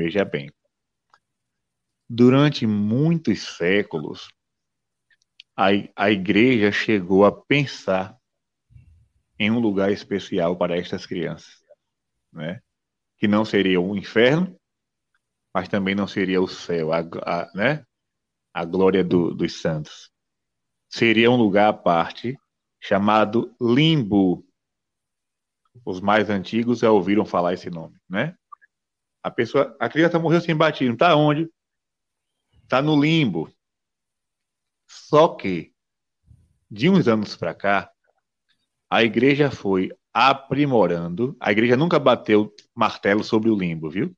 Veja 0.00 0.24
bem. 0.24 0.50
Durante 2.08 2.66
muitos 2.66 3.58
séculos, 3.58 4.30
a, 5.54 5.66
a 5.94 6.10
igreja 6.10 6.72
chegou 6.72 7.26
a 7.26 7.30
pensar 7.30 8.18
em 9.38 9.50
um 9.50 9.58
lugar 9.58 9.92
especial 9.92 10.56
para 10.56 10.74
estas 10.74 11.04
crianças, 11.04 11.62
né? 12.32 12.62
Que 13.18 13.28
não 13.28 13.44
seria 13.44 13.78
o 13.78 13.94
inferno, 13.94 14.58
mas 15.52 15.68
também 15.68 15.94
não 15.94 16.06
seria 16.06 16.40
o 16.40 16.48
céu, 16.48 16.94
a, 16.94 17.00
a 17.00 17.50
né? 17.54 17.84
A 18.54 18.64
glória 18.64 19.04
do, 19.04 19.34
dos 19.34 19.60
santos. 19.60 20.10
Seria 20.88 21.30
um 21.30 21.36
lugar 21.36 21.68
à 21.68 21.74
parte 21.74 22.38
chamado 22.80 23.54
limbo. 23.60 24.46
Os 25.84 26.00
mais 26.00 26.30
antigos 26.30 26.78
já 26.78 26.90
ouviram 26.90 27.26
falar 27.26 27.52
esse 27.52 27.68
nome, 27.68 28.00
né? 28.08 28.34
A 29.22 29.30
pessoa, 29.30 29.76
a 29.78 29.88
criança 29.88 30.18
morreu 30.18 30.40
sem 30.40 30.56
batismo, 30.56 30.96
tá 30.96 31.14
onde? 31.14 31.48
Tá 32.68 32.80
no 32.80 33.00
limbo. 33.00 33.52
Só 34.88 35.28
que 35.28 35.72
de 36.70 36.88
uns 36.88 37.08
anos 37.08 37.36
para 37.36 37.52
cá, 37.52 37.90
a 38.88 39.02
igreja 39.02 39.50
foi 39.50 39.90
aprimorando. 40.12 41.36
A 41.40 41.50
igreja 41.50 41.76
nunca 41.76 41.98
bateu 41.98 42.54
martelo 42.74 43.24
sobre 43.24 43.50
o 43.50 43.56
limbo, 43.56 43.90
viu? 43.90 44.14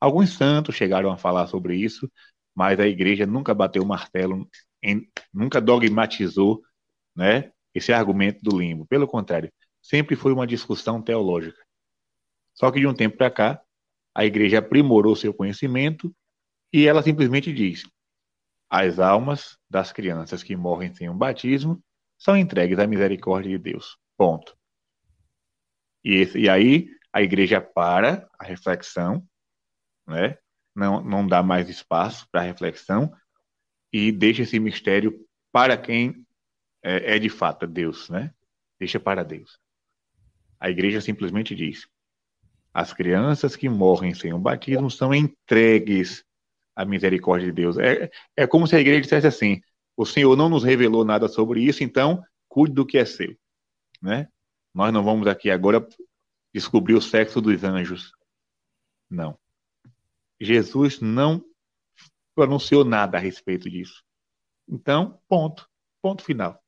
Alguns 0.00 0.34
santos 0.36 0.76
chegaram 0.76 1.10
a 1.10 1.18
falar 1.18 1.46
sobre 1.48 1.76
isso, 1.76 2.10
mas 2.54 2.78
a 2.78 2.86
igreja 2.86 3.26
nunca 3.26 3.52
bateu 3.52 3.84
martelo, 3.84 4.48
em, 4.82 5.08
nunca 5.32 5.60
dogmatizou, 5.60 6.62
né, 7.14 7.52
esse 7.74 7.92
argumento 7.92 8.40
do 8.42 8.56
limbo. 8.56 8.86
Pelo 8.86 9.08
contrário, 9.08 9.52
sempre 9.82 10.14
foi 10.14 10.32
uma 10.32 10.46
discussão 10.46 11.02
teológica. 11.02 11.60
Só 12.54 12.70
que 12.70 12.80
de 12.80 12.86
um 12.86 12.94
tempo 12.94 13.16
para 13.16 13.30
cá, 13.30 13.62
a 14.18 14.24
igreja 14.24 14.58
aprimorou 14.58 15.14
seu 15.14 15.32
conhecimento 15.32 16.12
e 16.72 16.88
ela 16.88 17.04
simplesmente 17.04 17.52
diz: 17.52 17.84
as 18.68 18.98
almas 18.98 19.56
das 19.70 19.92
crianças 19.92 20.42
que 20.42 20.56
morrem 20.56 20.92
sem 20.92 21.08
um 21.08 21.16
batismo 21.16 21.80
são 22.18 22.36
entregues 22.36 22.80
à 22.80 22.86
misericórdia 22.88 23.56
de 23.56 23.62
Deus. 23.62 23.96
Ponto. 24.16 24.58
E, 26.04 26.14
esse, 26.16 26.36
e 26.36 26.48
aí 26.48 26.88
a 27.12 27.22
igreja 27.22 27.60
para 27.60 28.28
a 28.36 28.44
reflexão, 28.44 29.24
né? 30.04 30.36
não, 30.74 31.00
não 31.00 31.24
dá 31.24 31.40
mais 31.40 31.68
espaço 31.68 32.26
para 32.32 32.42
reflexão 32.42 33.14
e 33.92 34.10
deixa 34.10 34.42
esse 34.42 34.58
mistério 34.58 35.16
para 35.52 35.78
quem 35.78 36.26
é, 36.82 37.14
é 37.14 37.18
de 37.20 37.28
fato 37.28 37.68
Deus, 37.68 38.08
né? 38.08 38.34
Deixa 38.80 38.98
para 38.98 39.22
Deus. 39.22 39.60
A 40.58 40.68
igreja 40.68 41.00
simplesmente 41.00 41.54
diz: 41.54 41.86
as 42.78 42.92
crianças 42.92 43.56
que 43.56 43.68
morrem 43.68 44.14
sem 44.14 44.32
o 44.32 44.38
batismo 44.38 44.88
são 44.88 45.12
entregues 45.12 46.24
à 46.76 46.84
misericórdia 46.84 47.48
de 47.48 47.52
Deus. 47.52 47.76
É, 47.76 48.08
é 48.36 48.46
como 48.46 48.68
se 48.68 48.76
a 48.76 48.78
igreja 48.78 49.00
dissesse 49.00 49.26
assim: 49.26 49.60
o 49.96 50.06
Senhor 50.06 50.36
não 50.36 50.48
nos 50.48 50.62
revelou 50.62 51.04
nada 51.04 51.26
sobre 51.26 51.60
isso, 51.60 51.82
então 51.82 52.22
cuide 52.46 52.76
do 52.76 52.86
que 52.86 52.96
é 52.96 53.04
seu. 53.04 53.36
Né? 54.00 54.28
Nós 54.72 54.92
não 54.92 55.02
vamos 55.02 55.26
aqui 55.26 55.50
agora 55.50 55.84
descobrir 56.54 56.94
o 56.94 57.02
sexo 57.02 57.40
dos 57.40 57.64
anjos. 57.64 58.12
Não. 59.10 59.36
Jesus 60.40 61.00
não 61.00 61.44
pronunciou 62.32 62.84
nada 62.84 63.18
a 63.18 63.20
respeito 63.20 63.68
disso. 63.68 64.04
Então, 64.68 65.20
ponto. 65.26 65.68
Ponto 66.00 66.22
final. 66.22 66.62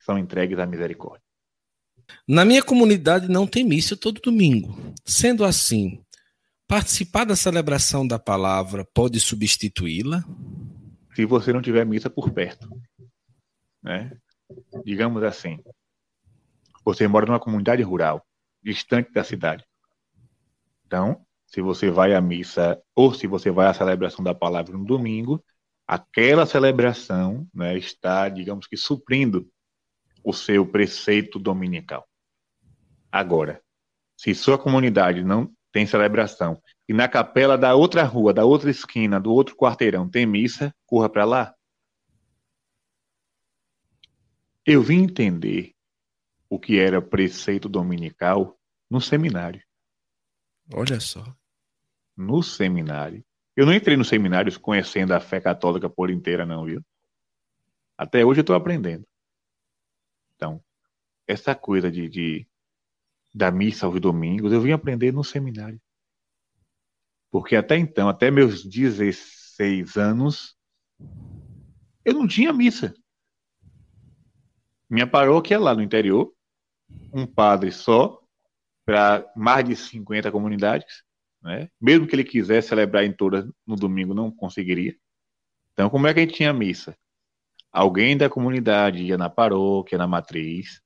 São 0.00 0.18
entregues 0.18 0.58
à 0.58 0.64
misericórdia. 0.64 1.27
Na 2.26 2.44
minha 2.44 2.62
comunidade 2.62 3.28
não 3.28 3.46
tem 3.46 3.64
missa 3.64 3.96
todo 3.96 4.20
domingo. 4.20 4.94
Sendo 5.04 5.44
assim, 5.44 6.02
participar 6.66 7.24
da 7.24 7.34
celebração 7.34 8.06
da 8.06 8.18
palavra 8.18 8.86
pode 8.94 9.18
substituí-la? 9.18 10.24
Se 11.14 11.24
você 11.24 11.52
não 11.52 11.62
tiver 11.62 11.84
missa 11.84 12.10
por 12.10 12.30
perto. 12.30 12.68
Né? 13.82 14.12
Digamos 14.84 15.22
assim, 15.22 15.58
você 16.84 17.06
mora 17.08 17.26
numa 17.26 17.40
comunidade 17.40 17.82
rural, 17.82 18.24
distante 18.62 19.12
da 19.12 19.24
cidade. 19.24 19.64
Então, 20.86 21.24
se 21.46 21.60
você 21.60 21.90
vai 21.90 22.14
à 22.14 22.20
missa 22.20 22.80
ou 22.94 23.12
se 23.12 23.26
você 23.26 23.50
vai 23.50 23.66
à 23.66 23.74
celebração 23.74 24.24
da 24.24 24.34
palavra 24.34 24.76
no 24.76 24.84
domingo, 24.84 25.42
aquela 25.86 26.44
celebração 26.46 27.46
né, 27.54 27.76
está, 27.76 28.28
digamos 28.28 28.66
que, 28.66 28.76
suprindo 28.76 29.48
o 30.28 30.32
seu 30.34 30.66
preceito 30.66 31.38
dominical. 31.38 32.06
Agora, 33.10 33.62
se 34.14 34.34
sua 34.34 34.58
comunidade 34.58 35.24
não 35.24 35.50
tem 35.72 35.86
celebração 35.86 36.60
e 36.86 36.92
na 36.92 37.08
capela 37.08 37.56
da 37.56 37.74
outra 37.74 38.02
rua, 38.02 38.34
da 38.34 38.44
outra 38.44 38.70
esquina, 38.70 39.18
do 39.18 39.32
outro 39.32 39.56
quarteirão 39.56 40.06
tem 40.06 40.26
missa, 40.26 40.70
corra 40.84 41.08
para 41.08 41.24
lá. 41.24 41.54
Eu 44.66 44.82
vim 44.82 45.04
entender 45.04 45.72
o 46.50 46.58
que 46.58 46.78
era 46.78 47.00
preceito 47.00 47.66
dominical 47.66 48.60
no 48.90 49.00
seminário. 49.00 49.62
Olha 50.74 51.00
só. 51.00 51.24
No 52.14 52.42
seminário. 52.42 53.24
Eu 53.56 53.64
não 53.64 53.72
entrei 53.72 53.96
no 53.96 54.04
seminário 54.04 54.60
conhecendo 54.60 55.14
a 55.14 55.20
fé 55.20 55.40
católica 55.40 55.88
por 55.88 56.10
inteira, 56.10 56.44
não, 56.44 56.66
viu? 56.66 56.82
Até 57.96 58.26
hoje 58.26 58.40
eu 58.40 58.42
estou 58.42 58.54
aprendendo. 58.54 59.08
Então, 60.38 60.62
essa 61.26 61.52
coisa 61.52 61.90
de, 61.90 62.08
de, 62.08 62.48
da 63.34 63.50
missa 63.50 63.86
aos 63.86 64.00
domingos, 64.00 64.52
eu 64.52 64.60
vim 64.60 64.70
aprender 64.70 65.12
no 65.12 65.24
seminário. 65.24 65.80
Porque 67.28 67.56
até 67.56 67.76
então, 67.76 68.08
até 68.08 68.30
meus 68.30 68.64
16 68.64 69.96
anos, 69.96 70.56
eu 72.04 72.14
não 72.14 72.26
tinha 72.26 72.52
missa. 72.52 72.94
Minha 74.88 75.08
paróquia 75.08 75.58
lá 75.58 75.74
no 75.74 75.82
interior, 75.82 76.32
um 77.12 77.26
padre 77.26 77.72
só 77.72 78.22
para 78.86 79.30
mais 79.36 79.68
de 79.68 79.74
50 79.74 80.30
comunidades, 80.30 81.02
né? 81.42 81.68
Mesmo 81.80 82.06
que 82.06 82.14
ele 82.14 82.24
quisesse 82.24 82.68
celebrar 82.68 83.04
em 83.04 83.12
todas 83.12 83.44
no 83.66 83.74
domingo, 83.74 84.14
não 84.14 84.30
conseguiria. 84.30 84.96
Então, 85.72 85.90
como 85.90 86.06
é 86.06 86.14
que 86.14 86.20
a 86.20 86.22
gente 86.22 86.36
tinha 86.36 86.52
missa? 86.52 86.96
Alguém 87.72 88.16
da 88.16 88.30
comunidade 88.30 89.02
ia 89.02 89.18
na 89.18 89.28
paróquia, 89.28 89.98
na 89.98 90.06
matriz, 90.06 90.80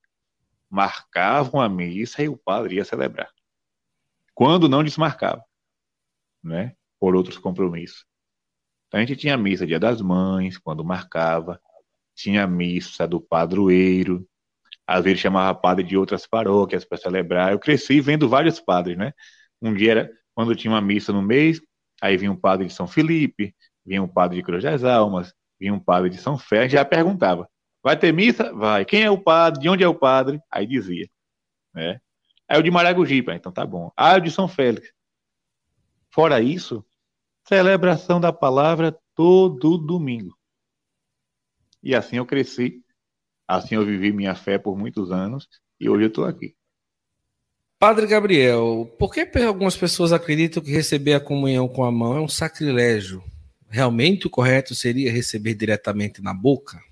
marcavam 0.68 1.60
a 1.60 1.68
missa 1.68 2.22
e 2.22 2.28
o 2.28 2.36
padre 2.36 2.76
ia 2.76 2.84
celebrar. 2.84 3.30
Quando 4.34 4.68
não 4.68 4.82
desmarcava, 4.82 5.44
né? 6.42 6.74
Por 6.98 7.14
outros 7.14 7.38
compromissos. 7.38 8.04
Então, 8.88 8.98
a 8.98 9.04
gente 9.04 9.16
tinha 9.16 9.36
missa 9.36 9.66
dia 9.66 9.78
das 9.78 10.00
mães, 10.00 10.58
quando 10.58 10.84
marcava, 10.84 11.60
tinha 12.14 12.46
missa 12.46 13.06
do 13.06 13.20
padroeiro, 13.20 14.26
às 14.86 15.04
vezes 15.04 15.20
chamava 15.20 15.58
padre 15.58 15.84
de 15.84 15.96
outras 15.96 16.26
paróquias 16.26 16.84
para 16.84 16.98
celebrar. 16.98 17.52
Eu 17.52 17.58
cresci 17.58 18.00
vendo 18.00 18.28
vários 18.28 18.60
padres, 18.60 18.96
né? 18.96 19.12
Um 19.60 19.72
dia 19.74 19.92
era 19.92 20.12
quando 20.34 20.56
tinha 20.56 20.72
uma 20.72 20.80
missa 20.80 21.12
no 21.12 21.22
mês, 21.22 21.60
aí 22.00 22.16
vinha 22.16 22.32
um 22.32 22.36
padre 22.36 22.66
de 22.66 22.72
São 22.72 22.86
Felipe, 22.86 23.54
vinha 23.84 24.02
um 24.02 24.08
padre 24.08 24.38
de 24.38 24.42
Cruz 24.42 24.62
das 24.62 24.84
Almas, 24.84 25.34
vinha 25.62 25.74
um 25.74 25.80
padre 25.80 26.10
de 26.10 26.18
São 26.18 26.36
Fé, 26.36 26.68
já 26.68 26.84
perguntava: 26.84 27.48
vai 27.82 27.96
ter 27.96 28.12
missa? 28.12 28.52
Vai. 28.52 28.84
Quem 28.84 29.02
é 29.02 29.10
o 29.10 29.18
padre? 29.18 29.60
De 29.60 29.68
onde 29.68 29.82
é 29.82 29.88
o 29.88 29.94
padre? 29.94 30.40
Aí 30.50 30.66
dizia, 30.66 31.08
né? 31.74 32.00
Aí 32.48 32.58
o 32.58 32.62
de 32.62 32.70
Maragogipe, 32.70 33.32
então 33.32 33.50
tá 33.50 33.64
bom. 33.64 33.90
Ah, 33.96 34.16
o 34.16 34.20
de 34.20 34.30
São 34.30 34.46
Félix. 34.46 34.92
Fora 36.10 36.40
isso, 36.40 36.84
celebração 37.48 38.20
da 38.20 38.32
palavra 38.32 38.96
todo 39.14 39.78
domingo. 39.78 40.36
E 41.82 41.94
assim 41.94 42.16
eu 42.16 42.26
cresci 42.26 42.82
Assim 43.52 43.74
eu 43.74 43.84
vivi 43.84 44.12
minha 44.12 44.34
fé 44.34 44.56
por 44.56 44.78
muitos 44.78 45.10
anos 45.10 45.46
e 45.78 45.86
hoje 45.86 46.04
eu 46.04 46.08
estou 46.08 46.24
aqui. 46.24 46.54
Padre 47.78 48.06
Gabriel, 48.06 48.90
por 48.98 49.12
que 49.12 49.28
algumas 49.38 49.76
pessoas 49.76 50.10
acreditam 50.10 50.62
que 50.62 50.70
receber 50.70 51.12
a 51.12 51.20
comunhão 51.20 51.68
com 51.68 51.84
a 51.84 51.92
mão 51.92 52.16
é 52.16 52.20
um 52.20 52.28
sacrilégio? 52.28 53.22
Realmente 53.72 54.26
o 54.26 54.30
correto 54.30 54.74
seria 54.74 55.10
receber 55.10 55.54
diretamente 55.54 56.20
na 56.20 56.34
boca? 56.34 56.84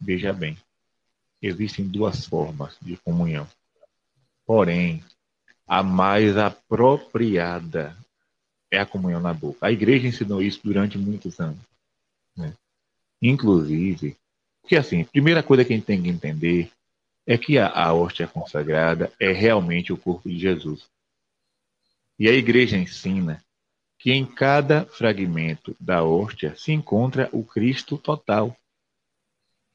Veja 0.00 0.32
bem, 0.32 0.56
existem 1.42 1.86
duas 1.86 2.24
formas 2.24 2.74
de 2.80 2.96
comunhão. 2.96 3.46
Porém, 4.46 5.04
a 5.66 5.82
mais 5.82 6.38
apropriada 6.38 7.94
é 8.70 8.78
a 8.78 8.86
comunhão 8.86 9.20
na 9.20 9.34
boca. 9.34 9.66
A 9.66 9.70
igreja 9.70 10.08
ensinou 10.08 10.40
isso 10.40 10.58
durante 10.64 10.96
muitos 10.96 11.38
anos. 11.38 11.60
Né? 12.34 12.54
Inclusive, 13.20 14.16
porque, 14.62 14.74
assim, 14.74 15.04
primeira 15.04 15.42
coisa 15.42 15.66
que 15.66 15.74
a 15.74 15.76
gente 15.76 15.84
tem 15.84 16.02
que 16.02 16.08
entender 16.08 16.72
é 17.26 17.36
que 17.36 17.58
a, 17.58 17.68
a 17.68 17.92
hóstia 17.92 18.26
consagrada 18.26 19.12
é 19.20 19.32
realmente 19.32 19.92
o 19.92 19.98
corpo 19.98 20.30
de 20.30 20.38
Jesus. 20.38 20.88
E 22.18 22.26
a 22.26 22.32
igreja 22.32 22.78
ensina 22.78 23.44
que 23.98 24.12
em 24.12 24.24
cada 24.24 24.86
fragmento 24.86 25.76
da 25.80 26.04
hóstia 26.04 26.54
se 26.56 26.72
encontra 26.72 27.28
o 27.32 27.44
Cristo 27.44 27.98
total. 27.98 28.56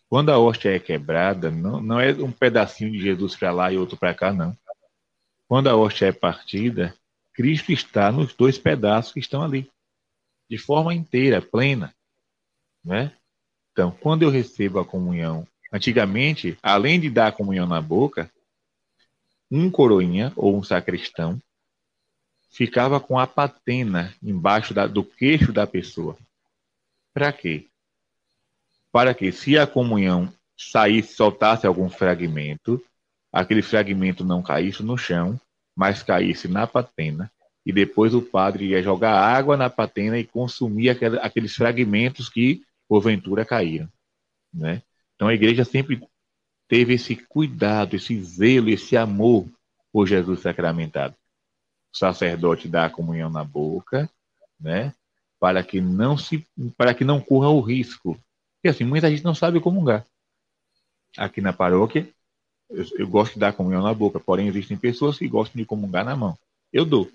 Quando 0.08 0.30
a 0.30 0.40
hóstia 0.40 0.76
é 0.76 0.80
quebrada, 0.80 1.52
não, 1.52 1.82
não 1.82 2.00
é 2.00 2.14
um 2.14 2.32
pedacinho 2.32 2.92
de 2.92 3.02
Jesus 3.02 3.36
para 3.36 3.52
lá 3.52 3.72
e 3.72 3.78
outro 3.78 3.98
para 3.98 4.14
cá, 4.14 4.32
não. 4.32 4.58
Quando 5.48 5.68
a 5.68 5.76
hóstia 5.76 6.08
é 6.08 6.12
partida, 6.12 6.96
Cristo 7.34 7.72
está 7.72 8.12
nos 8.12 8.34
dois 8.34 8.58
pedaços 8.58 9.12
que 9.12 9.20
estão 9.20 9.42
ali, 9.42 9.70
de 10.50 10.58
forma 10.58 10.94
inteira, 10.94 11.42
plena, 11.42 11.94
né? 12.84 13.12
Então, 13.72 13.92
quando 13.92 14.22
eu 14.22 14.30
recebo 14.30 14.80
a 14.80 14.86
comunhão, 14.86 15.48
antigamente, 15.72 16.58
além 16.62 17.00
de 17.00 17.10
dar 17.10 17.28
a 17.28 17.32
comunhão 17.32 17.68
na 17.68 17.82
boca, 17.82 18.32
um 19.50 19.70
coroinha 19.70 20.32
ou 20.36 20.56
um 20.56 20.64
sacristão 20.64 21.42
ficava 22.54 23.00
com 23.00 23.18
a 23.18 23.26
patena 23.26 24.14
embaixo 24.22 24.74
da, 24.74 24.86
do 24.86 25.04
queixo 25.04 25.52
da 25.52 25.66
pessoa. 25.66 26.16
Para 27.12 27.34
quê? 27.34 27.66
Para 28.92 29.14
que, 29.16 29.32
se 29.32 29.58
a 29.58 29.66
comunhão 29.66 30.32
saísse, 30.56 31.16
soltasse 31.16 31.66
algum 31.66 31.90
fragmento, 31.90 32.82
aquele 33.32 33.64
fragmento 33.64 34.24
não 34.24 34.44
caísse 34.44 34.84
no 34.84 34.96
chão, 34.96 35.40
mas 35.76 36.04
caísse 36.04 36.48
na 36.48 36.68
patena, 36.68 37.32
e 37.66 37.74
depois 37.74 38.14
o 38.14 38.22
padre 38.22 38.68
ia 38.68 38.84
jogar 38.84 39.14
água 39.14 39.58
na 39.58 39.70
patena 39.70 40.20
e 40.20 40.24
consumir 40.24 40.90
aqueles 40.90 41.56
fragmentos 41.56 42.30
que, 42.30 42.64
porventura, 42.88 43.44
caíram. 43.44 43.90
Né? 44.54 44.84
Então 45.16 45.28
a 45.28 45.34
igreja 45.34 45.66
sempre 45.66 46.00
teve 46.68 46.94
esse 46.94 47.16
cuidado, 47.16 47.96
esse 47.96 48.22
zelo, 48.22 48.70
esse 48.70 48.96
amor 48.96 49.48
por 49.92 50.06
Jesus 50.06 50.42
sacramentado 50.42 51.16
o 51.94 51.98
sacerdote 51.98 52.68
dá 52.68 52.86
a 52.86 52.90
comunhão 52.90 53.30
na 53.30 53.44
boca, 53.44 54.10
né? 54.60 54.94
Para 55.40 55.64
que 55.64 55.80
não 55.80 56.18
se, 56.18 56.46
para 56.76 56.94
que 56.94 57.04
não 57.04 57.22
corra 57.22 57.50
o 57.50 57.62
risco. 57.62 58.18
Porque 58.56 58.70
assim, 58.70 58.84
muita 58.84 59.10
gente 59.10 59.24
não 59.24 59.36
sabe 59.36 59.60
comungar. 59.60 60.06
Aqui 61.18 61.40
na 61.42 61.54
paróquia, 61.54 62.10
eu, 62.70 62.86
eu 62.98 63.08
gosto 63.08 63.34
de 63.34 63.40
dar 63.40 63.54
comunhão 63.54 63.84
na 63.84 63.94
boca, 63.94 64.20
porém 64.20 64.48
existem 64.48 64.76
pessoas 64.76 65.18
que 65.18 65.28
gostam 65.28 65.60
de 65.60 65.66
comungar 65.66 66.04
na 66.04 66.16
mão. 66.16 66.38
Eu 66.72 66.86
dou. 66.86 67.12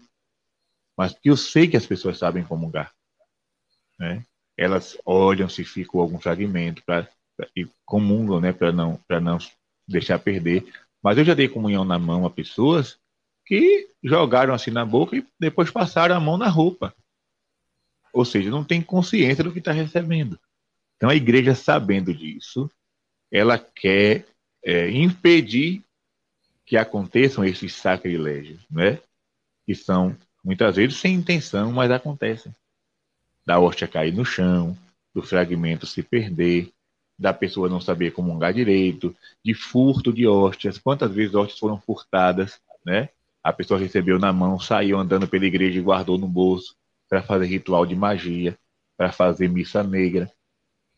Mas 0.96 1.12
porque 1.12 1.30
eu 1.30 1.36
sei 1.36 1.66
que 1.66 1.76
as 1.76 1.86
pessoas 1.86 2.19
sabem 2.19 2.44
comungar. 2.44 2.92
Né? 3.98 4.25
Elas 4.56 4.96
olham 5.04 5.48
se 5.48 5.64
ficou 5.64 6.00
algum 6.00 6.20
fragmento 6.20 6.82
pra, 6.84 7.08
e 7.56 7.66
comungam, 7.84 8.40
né, 8.40 8.52
para 8.52 8.70
não, 8.70 9.00
não 9.20 9.38
deixar 9.86 10.19
perder. 10.19 10.72
Mas 11.02 11.19
eu 11.19 11.25
já 11.25 11.34
dei 11.34 11.48
comunhão 11.48 11.84
na 11.84 11.98
mão 11.98 12.26
a 12.26 12.30
pessoas 12.30 12.98
que 13.49 13.89
jogaram 14.05 14.53
assim 14.53 14.71
na 14.71 14.85
boca 14.85 15.17
e 15.17 15.27
depois 15.41 15.71
passaram 15.71 16.15
a 16.15 16.21
mão 16.21 16.37
na 16.37 16.49
roupa. 16.49 16.95
Ou 18.12 18.23
seja, 18.23 18.50
não 18.50 18.62
tem 18.62 18.83
consciência 18.83 19.43
do 19.43 19.50
que 19.50 19.59
está 19.59 19.73
recebendo. 19.73 20.39
Então 20.97 21.09
a 21.09 21.15
igreja, 21.15 21.55
sabendo 21.55 22.12
disso, 22.12 22.71
ela 23.33 23.59
quer 23.59 24.27
é, 24.62 24.91
impedir 24.91 25.83
que 26.67 26.77
aconteçam 26.77 27.43
esses 27.43 27.75
sacrilégios, 27.75 28.61
né? 28.71 29.00
Que 29.65 29.75
são 29.75 30.15
muitas 30.45 30.77
vezes 30.77 30.99
sem 30.99 31.15
intenção, 31.15 31.73
mas 31.73 31.91
acontecem. 31.91 32.55
Da 33.47 33.59
hóstia 33.59 33.89
cair 33.89 34.12
no 34.12 34.27
chão, 34.27 34.77
do 35.15 35.23
fragmento 35.23 35.87
se 35.87 36.03
perder, 36.03 36.71
da 37.19 37.33
pessoa 37.33 37.69
não 37.69 37.81
saber 37.81 38.11
comungar 38.11 38.53
direito, 38.53 39.17
de 39.43 39.55
furto 39.55 40.12
de 40.12 40.27
hóstias. 40.27 40.77
Quantas 40.77 41.11
vezes 41.11 41.35
hóstias 41.35 41.59
foram 41.59 41.81
furtadas, 41.81 42.61
né? 42.85 43.09
A 43.43 43.52
pessoa 43.52 43.79
recebeu 43.79 44.19
na 44.19 44.32
mão, 44.32 44.58
saiu 44.58 44.99
andando 44.99 45.29
pela 45.29 45.46
igreja 45.46 45.79
e 45.79 45.82
guardou 45.82 46.19
no 46.19 46.29
bolso 46.29 46.76
para 47.08 47.23
fazer 47.23 47.46
ritual 47.46 47.87
de 47.87 47.96
magia, 47.96 48.58
para 48.96 49.12
fazer 49.12 49.49
missa 49.49 49.82
negra. 49.82 50.31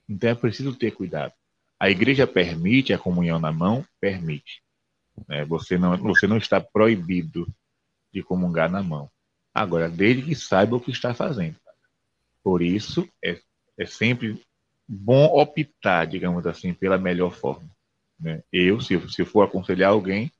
Então 0.08 0.30
é 0.30 0.34
preciso 0.34 0.74
ter 0.74 0.90
cuidado. 0.90 1.32
A 1.78 1.88
igreja 1.88 2.26
permite 2.26 2.92
a 2.92 2.98
comunhão 2.98 3.38
na 3.38 3.52
mão? 3.52 3.84
Permite. 4.00 4.62
É, 5.28 5.44
você, 5.44 5.78
não, 5.78 5.96
você 5.96 6.26
não 6.26 6.36
está 6.36 6.60
proibido 6.60 7.46
de 8.12 8.22
comungar 8.22 8.70
na 8.70 8.82
mão. 8.82 9.10
Agora, 9.54 9.88
desde 9.88 10.22
que 10.22 10.34
saiba 10.34 10.76
o 10.76 10.80
que 10.80 10.90
está 10.90 11.14
fazendo. 11.14 11.56
Por 12.42 12.62
isso, 12.62 13.08
é, 13.24 13.40
é 13.78 13.86
sempre 13.86 14.42
bom 14.88 15.26
optar, 15.26 16.06
digamos 16.06 16.46
assim, 16.46 16.72
pela 16.72 16.98
melhor 16.98 17.32
forma. 17.32 17.68
Né? 18.18 18.42
Eu, 18.52 18.80
se, 18.80 18.98
se 19.08 19.24
for 19.24 19.42
aconselhar 19.42 19.90
alguém, 19.90 20.32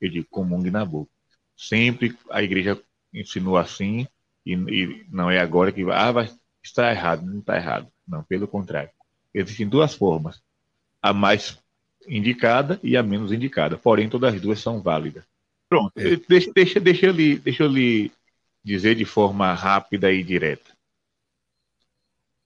eu 0.00 0.10
digo 0.10 0.26
comungue 0.30 0.70
na 0.70 0.84
boca. 0.84 1.10
Sempre 1.56 2.16
a 2.30 2.42
igreja 2.42 2.80
ensinou 3.12 3.56
assim, 3.56 4.06
e, 4.44 4.52
e 4.52 5.06
não 5.10 5.30
é 5.30 5.38
agora 5.38 5.72
que 5.72 5.82
ah, 5.90 6.12
vai 6.12 6.30
estar 6.62 6.90
errado. 6.90 7.24
Não 7.24 7.38
está 7.38 7.56
errado. 7.56 7.88
Não, 8.06 8.22
pelo 8.22 8.48
contrário. 8.48 8.90
Existem 9.32 9.68
duas 9.68 9.94
formas: 9.94 10.42
a 11.00 11.12
mais 11.12 11.58
indicada 12.06 12.78
e 12.82 12.96
a 12.96 13.02
menos 13.02 13.32
indicada. 13.32 13.78
Porém, 13.78 14.08
todas 14.08 14.34
as 14.34 14.40
duas 14.40 14.60
são 14.60 14.80
válidas. 14.80 15.24
Pronto, 15.68 15.92
é. 15.96 16.16
deixa, 16.28 16.52
deixa, 16.52 16.80
deixa, 16.80 17.06
eu 17.06 17.12
lhe, 17.12 17.38
deixa 17.38 17.62
eu 17.62 17.68
lhe 17.68 18.12
dizer 18.62 18.94
de 18.94 19.04
forma 19.04 19.52
rápida 19.54 20.12
e 20.12 20.22
direta. 20.22 20.72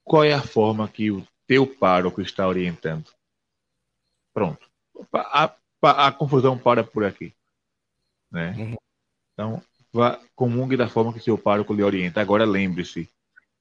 Qual 0.05 0.25
é 0.25 0.33
a 0.33 0.43
forma 0.43 0.89
que 0.89 1.11
o 1.11 1.27
teu 1.47 1.67
pároco 1.67 2.23
está 2.23 2.49
orientando? 2.49 3.11
Pronto. 4.33 4.67
A, 5.13 5.53
a, 5.83 6.07
a 6.07 6.13
confusão 6.13 6.57
para 6.57 6.83
por 6.83 7.05
aqui. 7.05 7.35
Né? 8.31 8.55
Uhum. 8.57 8.77
Então, 9.39 9.63
vá, 9.93 10.19
comungue 10.35 10.77
da 10.77 10.89
forma 10.89 11.13
que 11.13 11.21
seu 11.21 11.39
pároco 11.39 11.73
lhe 11.73 11.85
orienta. 11.85 12.21
Agora, 12.21 12.45
lembre-se, 12.45 13.09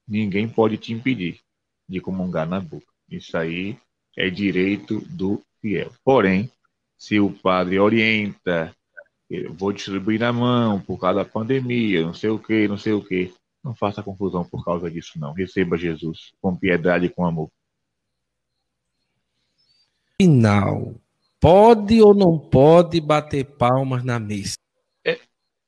ninguém 0.08 0.50
pode 0.50 0.76
te 0.76 0.92
impedir 0.92 1.40
de 1.88 2.02
comungar 2.02 2.50
na 2.50 2.60
boca. 2.60 2.88
Isso 3.08 3.38
aí 3.38 3.78
é 4.18 4.28
direito 4.28 5.02
do 5.02 5.40
fiel. 5.62 5.92
Porém, 6.04 6.52
se 6.98 7.20
o 7.20 7.30
padre 7.30 7.78
orienta, 7.78 8.76
vou 9.52 9.72
distribuir 9.72 10.20
na 10.20 10.34
mão 10.34 10.82
por 10.82 11.00
causa 11.00 11.24
da 11.24 11.30
pandemia, 11.30 12.02
não 12.02 12.14
sei 12.16 12.32
o 12.32 12.40
que, 12.40 12.68
não 12.68 12.80
sei 12.80 12.94
o 12.94 13.04
que, 13.04 13.32
não 13.64 13.76
faça 13.76 14.02
confusão 14.02 14.44
por 14.44 14.66
causa 14.66 14.90
disso, 14.90 15.20
não. 15.20 15.32
Receba 15.32 15.78
Jesus 15.78 16.34
com 16.42 16.56
piedade 16.56 17.06
e 17.06 17.10
com 17.10 17.24
amor. 17.24 17.52
Final. 20.20 20.96
Pode 21.40 22.02
ou 22.02 22.16
não 22.16 22.40
pode 22.40 23.00
bater 23.00 23.46
palmas 23.46 24.04
na 24.04 24.18
missa? 24.18 24.58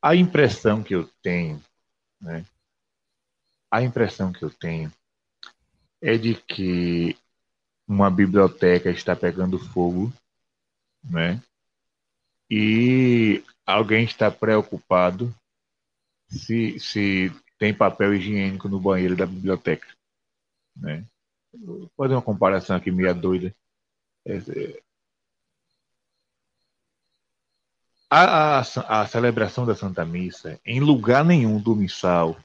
A 0.02 0.16
impressão 0.16 0.82
que 0.82 0.94
eu 0.94 1.06
tenho, 1.22 1.62
né? 2.20 2.44
A 3.70 3.82
impressão 3.82 4.32
que 4.32 4.42
eu 4.42 4.50
tenho 4.50 4.90
é 6.00 6.16
de 6.16 6.34
que 6.34 7.16
uma 7.86 8.10
biblioteca 8.10 8.90
está 8.90 9.14
pegando 9.14 9.58
fogo, 9.58 10.12
né? 11.04 11.42
E 12.50 13.44
alguém 13.66 14.04
está 14.04 14.30
preocupado 14.30 15.34
se, 16.28 16.78
se 16.80 17.30
tem 17.58 17.74
papel 17.74 18.14
higiênico 18.14 18.68
no 18.68 18.80
banheiro 18.80 19.16
da 19.16 19.26
biblioteca, 19.26 19.86
né? 20.76 21.04
Vou 21.52 21.90
fazer 21.96 22.14
uma 22.14 22.22
comparação 22.22 22.76
aqui 22.76 22.90
meia 22.90 23.12
doida. 23.12 23.54
É, 24.26 24.38
A, 28.12 28.58
a, 28.58 28.60
a, 29.02 29.06
celebração 29.06 29.64
da 29.64 29.76
Santa 29.76 30.04
Missa, 30.04 30.60
em 30.66 30.80
lugar 30.80 31.24
nenhum 31.24 31.60
do 31.60 31.76
missal, 31.76 32.36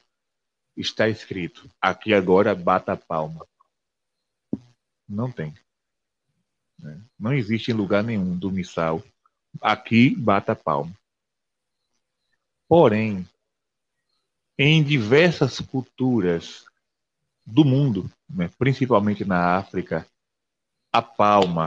está 0.76 1.08
escrito: 1.08 1.68
aqui 1.80 2.14
agora 2.14 2.54
bata 2.54 2.92
a 2.92 2.96
palma. 2.96 3.44
Não 5.08 5.30
tem. 5.32 5.52
Né? 6.78 7.00
Não 7.18 7.32
existe 7.32 7.72
em 7.72 7.74
lugar 7.74 8.04
nenhum 8.04 8.38
do 8.38 8.48
missal: 8.48 9.02
aqui 9.60 10.14
bata 10.14 10.52
a 10.52 10.56
palma. 10.56 10.94
Porém, 12.68 13.28
em 14.56 14.84
diversas 14.84 15.60
culturas 15.60 16.64
do 17.44 17.64
mundo, 17.64 18.08
né, 18.30 18.48
principalmente 18.56 19.24
na 19.24 19.56
África, 19.56 20.06
a 20.92 21.02
palma 21.02 21.66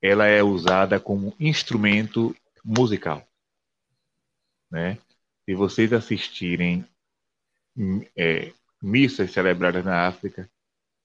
ela 0.00 0.26
é 0.26 0.42
usada 0.42 0.98
como 0.98 1.34
instrumento 1.38 2.34
musical. 2.64 3.26
Né? 4.70 4.98
Se 5.44 5.54
vocês 5.54 5.92
assistirem 5.92 6.86
é, 8.16 8.52
missas 8.82 9.32
celebradas 9.32 9.84
na 9.84 10.06
África, 10.06 10.50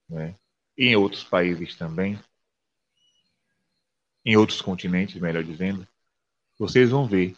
né? 0.10 0.36
em 0.78 0.96
outros 0.96 1.24
países 1.24 1.76
também, 1.76 2.20
em 4.24 4.36
outros 4.36 4.62
continentes, 4.62 5.20
melhor 5.22 5.44
dizendo, 5.44 5.88
vocês 6.58 6.90
vão 6.90 7.08
ver 7.08 7.36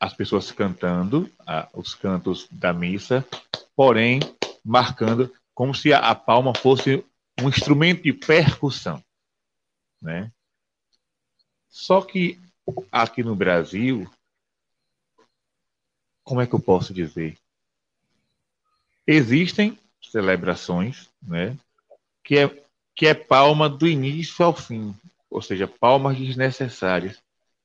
as 0.00 0.14
pessoas 0.14 0.50
cantando 0.50 1.30
ah, 1.46 1.68
os 1.72 1.94
cantos 1.94 2.48
da 2.50 2.72
missa, 2.72 3.24
porém 3.76 4.18
marcando 4.64 5.32
como 5.54 5.74
se 5.74 5.92
a, 5.92 5.98
a 5.98 6.14
palma 6.14 6.52
fosse 6.54 7.04
um 7.40 7.48
instrumento 7.48 8.02
de 8.02 8.12
percussão, 8.12 9.02
né? 10.00 10.32
Só 11.68 12.02
que 12.02 12.38
aqui 12.90 13.22
no 13.22 13.34
Brasil, 13.34 14.08
como 16.22 16.40
é 16.40 16.46
que 16.46 16.54
eu 16.54 16.60
posso 16.60 16.94
dizer? 16.94 17.36
Existem 19.06 19.78
celebrações, 20.00 21.08
né, 21.22 21.56
que 22.24 22.38
é 22.38 22.62
que 22.94 23.06
é 23.06 23.14
palma 23.14 23.70
do 23.70 23.88
início 23.88 24.44
ao 24.44 24.54
fim, 24.54 24.94
ou 25.30 25.40
seja, 25.40 25.66
palmas 25.66 26.16
desnecessárias. 26.18 27.18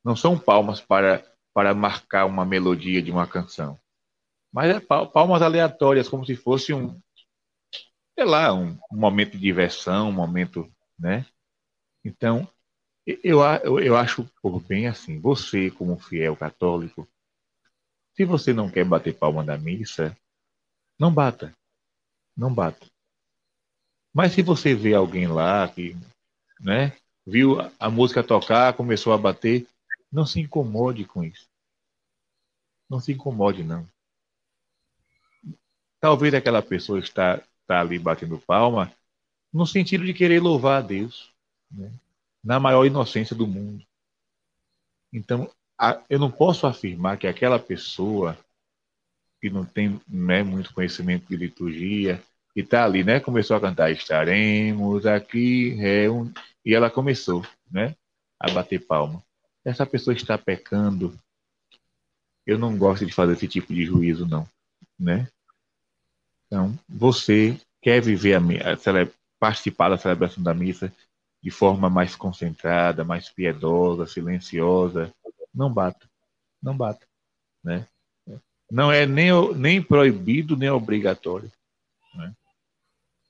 Não 0.04 0.16
são 0.16 0.40
palmas 0.40 0.80
para 0.80 1.24
para 1.54 1.74
marcar 1.74 2.26
uma 2.26 2.46
melodia 2.46 3.02
de 3.02 3.12
uma 3.12 3.26
canção. 3.26 3.80
Mas 4.54 4.76
é 4.76 4.80
palmas 4.80 5.42
aleatórias, 5.42 6.08
como 6.08 6.24
se 6.24 6.36
fosse 6.36 6.72
um, 6.72 7.02
sei 8.14 8.26
lá, 8.26 8.54
um, 8.54 8.78
um 8.92 8.98
momento 8.98 9.32
de 9.32 9.40
diversão, 9.40 10.10
um 10.10 10.12
momento, 10.12 10.72
né? 10.98 11.26
Então, 12.06 12.48
eu, 13.24 13.40
eu, 13.64 13.80
eu 13.80 13.96
acho 13.96 14.30
bem 14.68 14.88
assim, 14.88 15.18
você 15.20 15.72
como 15.72 15.98
fiel 15.98 16.36
católico, 16.36 17.08
se 18.14 18.26
você 18.26 18.52
não 18.52 18.70
quer 18.70 18.84
bater 18.84 19.18
palma 19.18 19.44
na 19.44 19.58
missa, 19.58 20.18
não 21.00 21.14
bata. 21.14 21.54
Não 22.36 22.54
bata. 22.54 22.86
Mas 24.14 24.34
se 24.34 24.42
você 24.42 24.76
vê 24.76 24.94
alguém 24.94 25.28
lá 25.28 25.68
que, 25.70 25.96
né, 26.60 26.98
viu 27.26 27.58
a 27.80 27.90
música 27.90 28.24
tocar, 28.24 28.74
começou 28.74 29.14
a 29.14 29.18
bater, 29.18 29.66
não 30.12 30.26
se 30.26 30.42
incomode 30.42 31.06
com 31.06 31.24
isso. 31.24 31.48
Não 32.90 33.00
se 33.00 33.14
incomode, 33.14 33.64
não. 33.64 33.88
Talvez 36.00 36.34
aquela 36.34 36.62
pessoa 36.62 37.00
está, 37.00 37.42
está 37.62 37.80
ali 37.80 37.98
batendo 37.98 38.40
palma 38.40 38.92
no 39.54 39.66
sentido 39.66 40.06
de 40.06 40.14
querer 40.14 40.42
louvar 40.42 40.84
a 40.84 40.86
Deus, 40.86 41.32
né? 41.72 41.92
Na 42.48 42.62
maior 42.62 42.86
inocência 42.86 43.36
do 43.36 43.46
mundo. 43.46 43.86
Então, 45.12 45.52
eu 46.10 46.18
não 46.18 46.32
posso 46.32 46.66
afirmar 46.66 47.18
que 47.18 47.28
aquela 47.28 47.60
pessoa 47.60 48.38
que 49.42 49.50
não 49.50 49.66
tem 49.66 50.00
né, 50.08 50.44
muito 50.44 50.74
conhecimento 50.74 51.28
de 51.28 51.36
liturgia, 51.36 52.24
e 52.56 52.64
tá 52.64 52.86
ali, 52.86 53.04
né? 53.04 53.20
Começou 53.20 53.58
a 53.58 53.62
cantar 53.62 53.92
Estaremos 53.92 55.06
aqui, 55.06 55.72
reun... 55.72 56.32
e 56.66 56.74
ela 56.74 56.90
começou, 56.90 57.46
né? 57.70 57.94
A 58.40 58.50
bater 58.50 58.80
palma. 58.80 59.22
Essa 59.66 59.86
pessoa 59.86 60.16
está 60.16 60.38
pecando. 60.38 61.20
Eu 62.46 62.58
não 62.58 62.78
gosto 62.78 63.06
de 63.06 63.12
fazer 63.12 63.34
esse 63.34 63.48
tipo 63.48 63.74
de 63.74 63.84
juízo, 63.86 64.26
não, 64.26 64.48
né? 64.98 65.28
Então, 66.46 66.80
você 66.88 67.60
quer 67.82 68.02
viver 68.02 68.36
a, 68.36 68.40
a 68.40 69.08
participar 69.38 69.90
da 69.90 69.98
celebração 69.98 70.42
da 70.42 70.54
missa 70.54 70.92
de 71.42 71.52
forma 71.52 71.90
mais 71.90 72.16
concentrada, 72.16 73.04
mais 73.04 73.30
piedosa, 73.30 74.08
silenciosa, 74.08 75.14
não 75.54 75.72
bata, 75.72 76.10
não 76.62 76.76
bata, 76.76 77.06
né? 77.64 77.88
Não 78.70 78.92
é 78.92 79.06
nem, 79.06 79.32
nem 79.56 79.82
proibido 79.82 80.58
nem 80.58 80.70
obrigatório. 80.70 81.50
Né? 82.14 82.34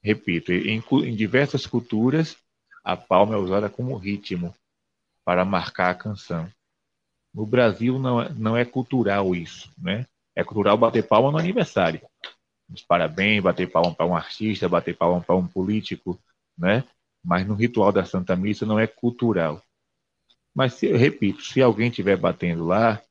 Repito, 0.01 0.51
em, 0.51 0.83
em 1.03 1.15
diversas 1.15 1.67
culturas, 1.67 2.35
a 2.83 2.97
palma 2.97 3.35
é 3.35 3.37
usada 3.37 3.69
como 3.69 3.95
ritmo 3.95 4.55
para 5.23 5.45
marcar 5.45 5.91
a 5.91 5.95
canção. 5.95 6.51
No 7.33 7.45
Brasil 7.45 7.99
não 7.99 8.21
é, 8.21 8.29
não 8.33 8.57
é 8.57 8.65
cultural 8.65 9.35
isso, 9.35 9.71
né? 9.77 10.07
É 10.35 10.43
cultural 10.43 10.77
bater 10.77 11.05
palma 11.05 11.31
no 11.31 11.37
aniversário. 11.37 12.01
Os 12.69 12.81
parabéns, 12.81 13.43
bater 13.43 13.69
palma 13.69 13.93
para 13.93 14.05
um 14.05 14.15
artista, 14.15 14.67
bater 14.67 14.95
palma 14.95 15.21
para 15.21 15.35
um 15.35 15.47
político, 15.47 16.19
né? 16.57 16.83
Mas 17.27 17.45
no 17.45 17.55
ritual 17.55 17.91
da 17.91 18.05
Santa 18.05 18.37
Missa 18.37 18.65
não 18.65 18.79
é 18.79 18.87
cultural. 18.87 19.61
Mas, 20.55 20.75
se, 20.75 20.85
eu 20.85 20.97
repito, 20.97 21.43
se 21.43 21.61
alguém 21.61 21.89
estiver 21.89 22.15
batendo 22.15 22.65
lá, 22.65 23.01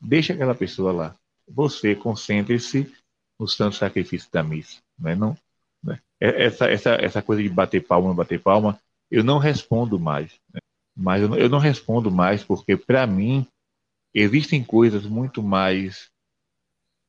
deixa 0.00 0.32
aquela 0.32 0.54
pessoa 0.54 0.92
lá. 0.92 1.16
Você 1.46 1.94
concentre-se 1.94 2.90
no 3.38 3.46
santo 3.46 3.76
sacrifício 3.76 4.32
da 4.32 4.42
missa. 4.42 4.80
Né? 4.98 5.14
Não, 5.14 5.36
né? 5.84 6.00
É, 6.18 6.46
essa, 6.46 6.70
essa, 6.70 6.94
essa 6.94 7.20
coisa 7.20 7.42
de 7.42 7.50
bater 7.50 7.86
palma, 7.86 8.14
bater 8.14 8.40
palma, 8.40 8.80
eu 9.10 9.22
não 9.22 9.36
respondo 9.36 10.00
mais. 10.00 10.32
Né? 10.52 10.60
Mas 10.96 11.20
eu 11.20 11.28
não, 11.28 11.36
eu 11.36 11.50
não 11.50 11.58
respondo 11.58 12.10
mais 12.10 12.42
porque, 12.42 12.78
para 12.78 13.06
mim, 13.06 13.46
existem 14.14 14.64
coisas 14.64 15.04
muito 15.04 15.42
mais 15.42 16.10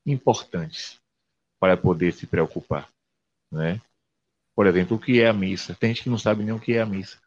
importantes 0.06 1.00
para 1.62 1.78
poder 1.78 2.12
se 2.12 2.28
preocupar. 2.28 2.90
Né? 3.50 3.80
Por 4.60 4.68
exemplo, 4.68 4.98
o 4.98 5.00
que 5.00 5.22
é 5.22 5.30
a 5.30 5.32
missa? 5.32 5.74
Tem 5.74 5.92
gente 5.92 6.04
que 6.04 6.10
não 6.10 6.18
sabe 6.18 6.44
nem 6.44 6.54
o 6.54 6.60
que 6.60 6.74
é 6.74 6.82
a 6.82 6.86
missa. 6.86 7.18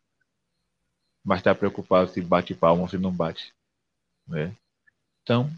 Mas 1.25 1.39
está 1.39 1.55
preocupado 1.55 2.11
se 2.11 2.21
bate 2.21 2.55
palma 2.55 2.83
ou 2.83 2.89
se 2.91 2.99
não 2.99 3.11
bate. 3.11 3.55
Né? 4.29 4.55
Então, 5.23 5.51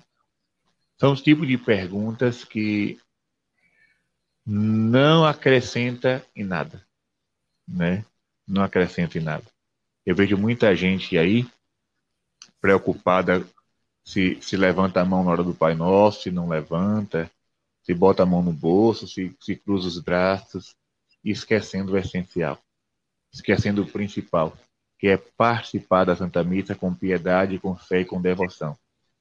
são 0.96 1.12
os 1.12 1.20
tipos 1.20 1.48
de 1.48 1.58
perguntas 1.58 2.44
que 2.44 3.00
não 4.46 5.26
acrescenta 5.26 6.24
em 6.36 6.44
nada, 6.44 6.80
né? 7.66 8.06
Não 8.46 8.62
acrescenta 8.62 9.18
em 9.18 9.22
nada. 9.22 9.44
Eu 10.06 10.14
vejo 10.14 10.38
muita 10.38 10.76
gente 10.76 11.18
aí 11.18 11.44
preocupada 12.60 13.44
se, 14.04 14.40
se 14.40 14.56
levanta 14.56 15.00
a 15.00 15.04
mão 15.04 15.24
na 15.24 15.32
hora 15.32 15.42
do 15.42 15.52
Pai 15.52 15.74
Nosso, 15.74 16.22
se 16.22 16.30
não 16.30 16.48
levanta, 16.48 17.28
se 17.82 17.92
bota 17.92 18.22
a 18.22 18.26
mão 18.26 18.44
no 18.44 18.52
bolso, 18.52 19.08
se, 19.08 19.36
se 19.40 19.56
cruza 19.56 19.88
os 19.88 19.98
braços, 19.98 20.76
esquecendo 21.24 21.92
o 21.92 21.98
essencial, 21.98 22.58
esquecendo 23.32 23.82
o 23.82 23.86
principal, 23.86 24.56
que 24.98 25.08
é 25.08 25.16
participar 25.16 26.04
da 26.04 26.16
Santa 26.16 26.42
Missa 26.44 26.74
com 26.74 26.94
piedade, 26.94 27.58
com 27.58 27.76
fé 27.76 28.00
e 28.00 28.04
com 28.04 28.20
devoção. 28.20 28.76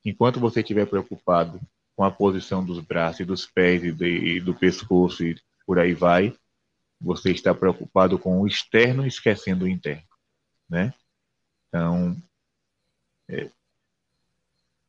Enquanto 0.06 0.40
você 0.40 0.60
estiver 0.60 0.86
preocupado 0.86 1.60
com 1.96 2.04
a 2.04 2.12
posição 2.12 2.64
dos 2.64 2.80
braços 2.80 3.22
e 3.22 3.26
dos 3.26 3.46
pés 3.46 3.84
e, 3.84 3.92
de, 3.92 4.06
e 4.06 4.40
do 4.40 4.54
pescoço 4.54 5.24
e 5.24 5.36
por 5.66 5.80
aí 5.80 5.94
vai, 5.94 6.36
você 7.00 7.32
está 7.32 7.54
preocupado 7.54 8.18
com 8.18 8.42
o 8.42 8.48
externo 8.48 9.06
esquecendo 9.06 9.66
o 9.66 9.68
interno, 9.68 10.04
né? 10.70 10.94
Então, 11.68 12.16
é, 13.30 13.50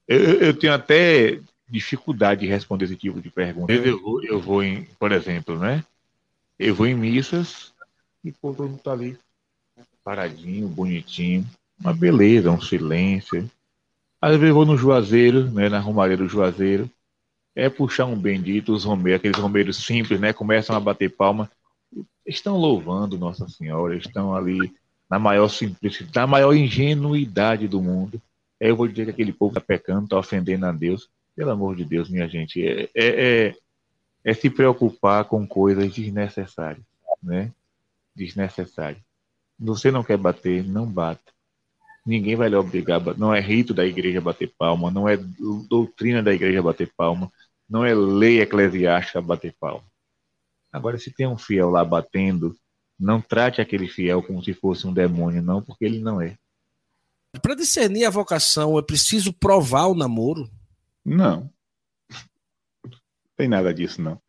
eu, 0.06 0.40
eu, 0.40 0.59
tenho 0.59 0.73
até 0.73 1.40
dificuldade 1.68 2.42
de 2.42 2.47
responder 2.47 2.85
esse 2.85 2.97
tipo 2.97 3.21
de 3.21 3.30
pergunta. 3.30 3.73
Eu 3.73 4.00
vou, 4.00 4.23
eu 4.23 4.40
vou 4.40 4.62
em, 4.62 4.85
por 4.99 5.12
exemplo, 5.12 5.59
né? 5.59 5.85
Eu 6.58 6.75
vou 6.75 6.87
em 6.87 6.94
missas 6.94 7.73
e 8.25 8.32
todo 8.32 8.62
mundo 8.62 8.76
está 8.76 8.92
ali 8.92 9.18
paradinho, 10.04 10.68
bonitinho, 10.68 11.46
uma 11.80 11.94
beleza, 11.94 12.50
um 12.50 12.61
silêncio. 12.61 13.50
Às 14.20 14.32
vezes 14.32 14.49
eu 14.49 14.54
vou 14.54 14.66
no 14.66 14.76
Juazeiro, 14.76 15.50
né, 15.50 15.68
na 15.68 15.80
Romaria 15.80 16.16
do 16.16 16.28
Juazeiro, 16.28 16.90
é 17.56 17.68
puxar 17.68 18.04
um 18.06 18.16
bendito, 18.16 18.73
os 18.73 18.84
romeiros, 18.84 19.20
aqueles 19.20 19.38
romeiros 19.38 19.84
simples, 19.84 20.20
né, 20.20 20.32
começam 20.32 20.76
a 20.76 20.80
bater 20.80 21.11
palma, 21.11 21.50
estão 22.26 22.56
louvando 22.56 23.18
Nossa 23.18 23.49
Senhora, 23.49 23.96
estão 23.96 24.34
ali 24.34 24.73
na 25.08 25.18
maior 25.18 25.49
simplicidade, 25.49 26.14
na 26.14 26.26
maior 26.26 26.54
ingenuidade 26.54 27.68
do 27.68 27.80
mundo. 27.80 28.20
Aí 28.61 28.68
eu 28.68 28.76
vou 28.76 28.88
dizer 28.88 29.04
que 29.04 29.11
aquele 29.11 29.32
povo 29.32 29.52
está 29.52 29.61
pecando, 29.61 30.04
está 30.04 30.18
ofendendo 30.18 30.66
a 30.66 30.73
Deus. 30.73 31.08
Pelo 31.37 31.50
amor 31.50 31.76
de 31.76 31.84
Deus, 31.84 32.08
minha 32.08 32.28
gente, 32.28 32.66
é, 32.66 32.88
é, 32.94 33.49
é, 33.49 33.56
é 34.24 34.32
se 34.32 34.48
preocupar 34.48 35.26
com 35.26 35.46
coisas 35.46 35.92
desnecessárias, 35.92 36.84
né? 37.22 37.52
Desnecessárias. 38.16 39.02
Você 39.58 39.90
não 39.90 40.02
quer 40.02 40.16
bater, 40.16 40.64
não 40.64 40.86
bata. 40.86 41.32
Ninguém 42.06 42.36
vai 42.36 42.48
lhe 42.48 42.56
obrigar. 42.56 43.00
Não 43.16 43.34
é 43.34 43.40
rito 43.40 43.74
da 43.74 43.84
igreja 43.84 44.20
bater 44.20 44.52
palma, 44.58 44.90
não 44.90 45.08
é 45.08 45.16
doutrina 45.68 46.22
da 46.22 46.32
igreja 46.32 46.62
bater 46.62 46.90
palma, 46.96 47.30
não 47.68 47.84
é 47.84 47.94
lei 47.94 48.40
eclesiástica 48.40 49.20
bater 49.20 49.54
palma. 49.58 49.84
Agora, 50.72 50.98
se 50.98 51.10
tem 51.10 51.26
um 51.26 51.38
fiel 51.38 51.70
lá 51.70 51.84
batendo, 51.84 52.56
não 52.98 53.20
trate 53.20 53.60
aquele 53.60 53.88
fiel 53.88 54.22
como 54.22 54.42
se 54.42 54.52
fosse 54.52 54.86
um 54.86 54.92
demônio, 54.92 55.42
não, 55.42 55.62
porque 55.62 55.84
ele 55.84 56.00
não 56.00 56.20
é. 56.20 56.36
Para 57.40 57.54
discernir 57.54 58.04
a 58.04 58.10
vocação, 58.10 58.78
é 58.78 58.82
preciso 58.82 59.32
provar 59.32 59.86
o 59.86 59.94
namoro? 59.94 60.50
Não. 61.04 61.50
Não 63.34 63.36
tem 63.36 63.48
nada 63.48 63.74
disso, 63.74 64.00
não. 64.00 64.22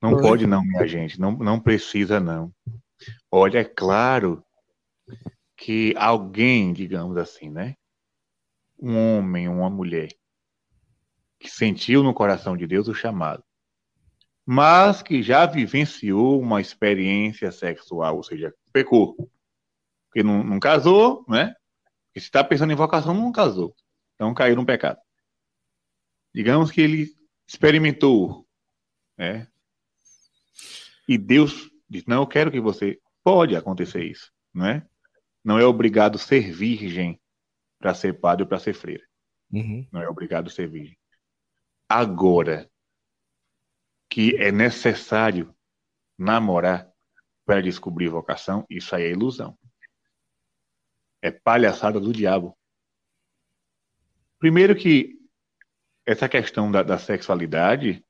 Não 0.00 0.16
pode, 0.16 0.46
não, 0.46 0.62
minha 0.62 0.86
gente. 0.86 1.20
Não, 1.20 1.32
não 1.32 1.60
precisa, 1.60 2.18
não. 2.18 2.50
Olha, 3.30 3.58
é 3.58 3.64
claro 3.64 4.42
que 5.54 5.94
alguém, 5.98 6.72
digamos 6.72 7.18
assim, 7.18 7.50
né? 7.50 7.74
Um 8.80 8.96
homem, 8.96 9.48
uma 9.48 9.68
mulher, 9.68 10.08
que 11.38 11.50
sentiu 11.50 12.02
no 12.02 12.14
coração 12.14 12.56
de 12.56 12.66
Deus 12.66 12.88
o 12.88 12.94
chamado, 12.94 13.44
mas 14.46 15.02
que 15.02 15.22
já 15.22 15.44
vivenciou 15.44 16.40
uma 16.40 16.60
experiência 16.60 17.52
sexual, 17.52 18.16
ou 18.16 18.22
seja, 18.22 18.54
pecou. 18.72 19.14
Porque 20.08 20.22
não, 20.22 20.42
não 20.42 20.58
casou, 20.58 21.22
né? 21.28 21.54
Porque 22.06 22.20
se 22.20 22.26
está 22.26 22.42
pensando 22.42 22.72
em 22.72 22.76
vocação, 22.76 23.12
não 23.12 23.30
casou. 23.30 23.74
Então 24.14 24.32
caiu 24.32 24.56
no 24.56 24.64
pecado. 24.64 24.98
Digamos 26.34 26.70
que 26.70 26.80
ele 26.80 27.17
experimentou, 27.48 28.46
né? 29.16 29.48
E 31.08 31.18
Deus 31.18 31.70
diz: 31.88 32.04
Não, 32.06 32.22
eu 32.22 32.26
quero 32.26 32.50
que 32.52 32.60
você. 32.60 33.00
Pode 33.24 33.54
acontecer 33.54 34.04
isso, 34.04 34.32
não 34.54 34.66
é? 34.66 34.86
não 35.48 35.58
é 35.58 35.64
obrigado 35.64 36.18
ser 36.18 36.52
virgem 36.52 37.18
para 37.78 37.94
ser 37.94 38.20
padre 38.20 38.42
ou 38.42 38.48
para 38.48 38.58
ser 38.58 38.74
freira. 38.74 39.02
Uhum. 39.50 39.88
Não 39.90 40.02
é 40.02 40.08
obrigado 40.08 40.50
ser 40.50 40.68
virgem. 40.68 40.98
Agora 41.88 42.70
que 44.10 44.36
é 44.36 44.52
necessário 44.52 45.54
namorar 46.18 46.90
para 47.46 47.62
descobrir 47.62 48.08
vocação, 48.08 48.66
isso 48.68 48.94
aí 48.94 49.04
é 49.04 49.10
ilusão. 49.10 49.58
É 51.22 51.30
palhaçada 51.30 51.98
do 51.98 52.12
diabo. 52.12 52.54
Primeiro 54.38 54.76
que 54.76 55.17
essa 56.08 56.26
questão 56.26 56.72
da, 56.72 56.82
da 56.82 56.98
sexualidade 56.98 58.02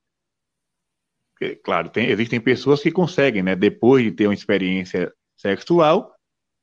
claro, 1.63 1.89
tem, 1.91 2.09
existem 2.09 2.41
pessoas 2.41 2.83
que 2.83 2.91
conseguem, 2.91 3.43
né, 3.43 3.55
depois 3.55 4.05
de 4.05 4.13
ter 4.13 4.27
uma 4.27 4.35
experiência 4.35 5.13
sexual, 5.37 6.15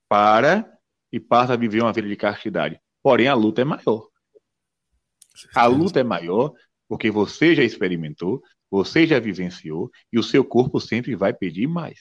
para 0.08 0.70
e 1.12 1.20
passa 1.20 1.54
a 1.54 1.58
viver 1.58 1.82
uma 1.82 1.94
vida 1.94 2.08
de 2.08 2.16
castidade. 2.16 2.80
Porém, 3.02 3.28
a 3.28 3.34
luta 3.34 3.62
é 3.62 3.66
maior. 3.66 4.08
A 5.56 5.66
luta 5.66 6.00
é 6.00 6.04
maior 6.04 6.54
porque 6.88 7.10
você 7.10 7.56
já 7.56 7.64
experimentou, 7.64 8.42
você 8.70 9.08
já 9.08 9.20
vivenciou 9.20 9.90
e 10.12 10.20
o 10.20 10.24
seu 10.24 10.44
corpo 10.44 10.80
sempre 10.80 11.16
vai 11.16 11.34
pedir 11.34 11.68
mais. 11.68 12.00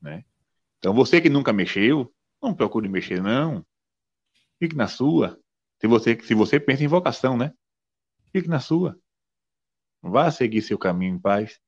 Né? 0.00 0.24
Então, 0.78 0.92
você 0.94 1.20
que 1.20 1.30
nunca 1.30 1.52
mexeu, 1.52 2.12
não 2.42 2.54
procure 2.54 2.88
mexer, 2.88 3.22
não. 3.22 3.64
Fique 4.58 4.76
na 4.76 4.86
sua. 4.86 5.38
Se 5.80 5.86
você, 5.86 6.18
se 6.20 6.34
você 6.34 6.58
pensa 6.58 6.84
em 6.84 6.88
vocação, 6.88 7.36
né? 7.36 7.52
Fique 8.32 8.48
na 8.48 8.60
sua. 8.60 8.98
Vá 10.02 10.30
seguir 10.30 10.62
seu 10.62 10.78
caminho 10.78 11.14
em 11.14 11.18
paz. 11.18 11.60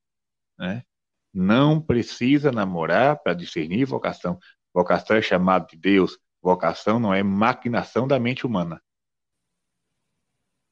Né? 0.57 0.83
Não 1.33 1.81
precisa 1.81 2.51
namorar 2.51 3.21
para 3.21 3.33
discernir 3.33 3.85
vocação. 3.85 4.39
Vocação 4.73 5.17
é 5.17 5.21
chamado 5.21 5.67
de 5.67 5.77
Deus. 5.77 6.17
Vocação 6.41 6.99
não 6.99 7.13
é 7.13 7.21
maquinação 7.21 8.07
da 8.07 8.19
mente 8.19 8.45
humana. 8.45 8.81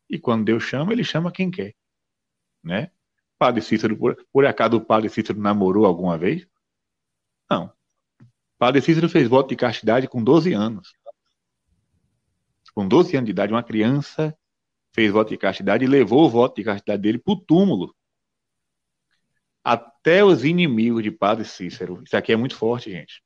E 0.10 0.17
quando 0.17 0.46
Deus 0.46 0.63
chama, 0.63 0.94
ele 0.94 1.03
chama 1.03 1.32
quem 1.32 1.51
quer. 1.51 1.75
Né? 2.63 2.91
Padre 3.38 3.62
Cícero, 3.62 3.98
por, 3.98 4.15
por 4.32 4.46
acaso 4.46 4.77
o 4.77 4.86
Padre 4.86 5.10
Cícero 5.10 5.39
namorou 5.39 5.86
alguma 5.86 6.17
vez? 6.17 6.48
Não. 7.50 7.72
Padre 8.58 8.82
Cícero 8.82 9.10
fez 9.10 9.27
voto 9.27 9.50
de 9.50 9.56
castidade 9.56 10.08
com 10.08 10.24
12 10.24 10.53
anos. 10.53 10.94
Com 12.77 12.88
12 12.88 13.17
anos 13.17 13.25
de 13.25 13.31
idade, 13.31 13.51
uma 13.51 13.63
criança 13.63 14.38
fez 14.93 15.12
voto 15.12 15.29
de 15.29 15.38
castidade 15.39 15.84
e 15.84 15.88
levou 15.88 16.25
o 16.25 16.29
voto 16.29 16.57
de 16.57 16.63
castidade 16.63 17.01
dele 17.01 17.17
para 17.17 17.34
o 17.34 17.41
túmulo. 17.41 17.91
Até 19.63 20.24
os 20.24 20.46
inimigos 20.46 21.01
de 21.01 21.10
Padre 21.10 21.43
Cícero. 21.43 22.03
Isso 22.03 22.15
aqui 22.15 22.31
é 22.31 22.36
muito 22.36 22.55
forte, 22.55 22.91
gente. 22.91 23.24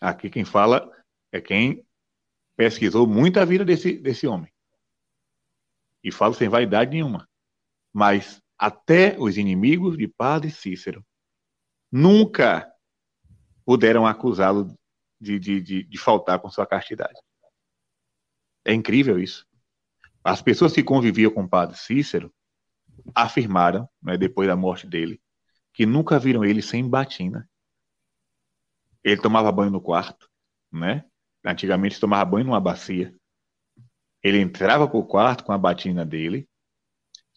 Aqui 0.00 0.30
quem 0.30 0.44
fala 0.44 0.88
é 1.32 1.40
quem 1.40 1.84
pesquisou 2.56 3.08
muito 3.08 3.40
a 3.40 3.44
vida 3.44 3.64
desse, 3.64 3.98
desse 3.98 4.24
homem. 4.28 4.54
E 6.04 6.12
falo 6.12 6.32
sem 6.32 6.48
vaidade 6.48 6.92
nenhuma. 6.92 7.28
Mas 7.92 8.40
até 8.56 9.18
os 9.18 9.36
inimigos 9.36 9.98
de 9.98 10.06
Padre 10.06 10.52
Cícero 10.52 11.04
nunca 11.90 12.72
puderam 13.66 14.06
acusá-lo 14.06 14.72
de, 15.20 15.40
de, 15.40 15.60
de, 15.60 15.82
de 15.82 15.98
faltar 15.98 16.38
com 16.38 16.48
sua 16.48 16.64
castidade. 16.64 17.18
É 18.68 18.74
incrível 18.74 19.18
isso. 19.18 19.46
As 20.22 20.42
pessoas 20.42 20.74
que 20.74 20.82
conviviam 20.82 21.32
com 21.32 21.44
o 21.44 21.48
padre 21.48 21.74
Cícero 21.74 22.30
afirmaram, 23.14 23.88
né, 24.02 24.18
depois 24.18 24.46
da 24.46 24.54
morte 24.54 24.86
dele, 24.86 25.22
que 25.72 25.86
nunca 25.86 26.18
viram 26.18 26.44
ele 26.44 26.60
sem 26.60 26.86
batina. 26.86 27.48
Ele 29.02 29.22
tomava 29.22 29.50
banho 29.50 29.70
no 29.70 29.80
quarto, 29.80 30.28
né? 30.70 31.02
Antigamente 31.42 31.98
tomava 31.98 32.26
banho 32.26 32.44
numa 32.44 32.60
bacia. 32.60 33.16
Ele 34.22 34.38
entrava 34.38 34.86
para 34.86 34.98
o 34.98 35.06
quarto 35.06 35.44
com 35.44 35.52
a 35.52 35.56
batina 35.56 36.04
dele, 36.04 36.46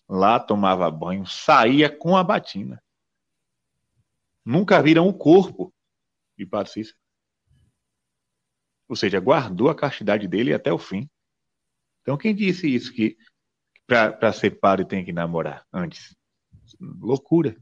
lá 0.09 0.37
tomava 0.37 0.91
banho, 0.91 1.25
saía 1.25 1.89
com 1.89 2.17
a 2.17 2.25
batina. 2.25 2.83
Nunca 4.43 4.83
viram 4.83 5.07
o 5.07 5.17
corpo 5.17 5.73
de 6.37 6.45
Padre 6.45 6.73
Cícero. 6.73 6.97
Ou 8.89 8.97
seja, 8.97 9.17
guardou 9.21 9.69
a 9.69 9.75
castidade 9.75 10.27
dele 10.27 10.53
até 10.53 10.73
o 10.73 10.77
fim. 10.77 11.09
Então, 12.01 12.17
quem 12.17 12.35
disse 12.35 12.67
isso 12.67 12.91
que 12.93 13.17
para 13.87 14.31
ser 14.33 14.51
padre 14.51 14.85
tem 14.85 15.03
que 15.03 15.11
namorar 15.11 15.65
antes? 15.71 16.15
Loucura. 16.79 17.55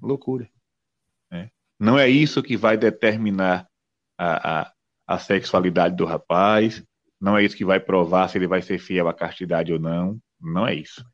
Loucura. 0.00 0.48
É. 1.32 1.50
Não 1.78 1.98
é 1.98 2.08
isso 2.08 2.42
que 2.42 2.56
vai 2.56 2.76
determinar 2.76 3.68
a, 4.18 4.60
a, 4.60 4.72
a 5.06 5.18
sexualidade 5.18 5.96
do 5.96 6.04
rapaz. 6.04 6.84
Não 7.20 7.38
é 7.38 7.44
isso 7.44 7.56
que 7.56 7.64
vai 7.64 7.80
provar 7.80 8.28
se 8.28 8.38
ele 8.38 8.46
vai 8.46 8.60
ser 8.60 8.78
fiel 8.78 9.08
à 9.08 9.14
castidade 9.14 9.72
ou 9.72 9.78
não. 9.78 10.20
Não 10.40 10.66
é 10.66 10.74
isso. 10.74 11.04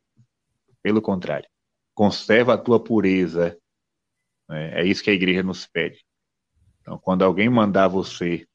Pelo 0.83 1.01
contrário. 1.01 1.49
Conserva 1.95 2.55
a 2.55 2.59
tua 2.59 2.83
pureza. 2.83 3.57
É, 4.51 4.83
é 4.83 4.85
isso 4.87 5.05
que 5.05 5.11
a 5.11 5.15
igreja 5.15 5.43
nos 5.43 5.67
pede. 5.67 6.05
Então, 6.81 6.99
quando 6.99 7.23
alguém 7.23 7.49
mandar 7.49 7.89
você 7.89 8.47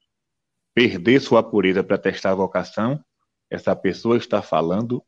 perder 0.74 1.20
sua 1.20 1.42
pureza 1.42 1.82
para 1.82 1.96
testar 1.96 2.32
a 2.32 2.34
vocação, 2.34 3.02
essa 3.50 3.74
pessoa 3.74 4.16
está 4.16 4.42
falando 4.42 5.02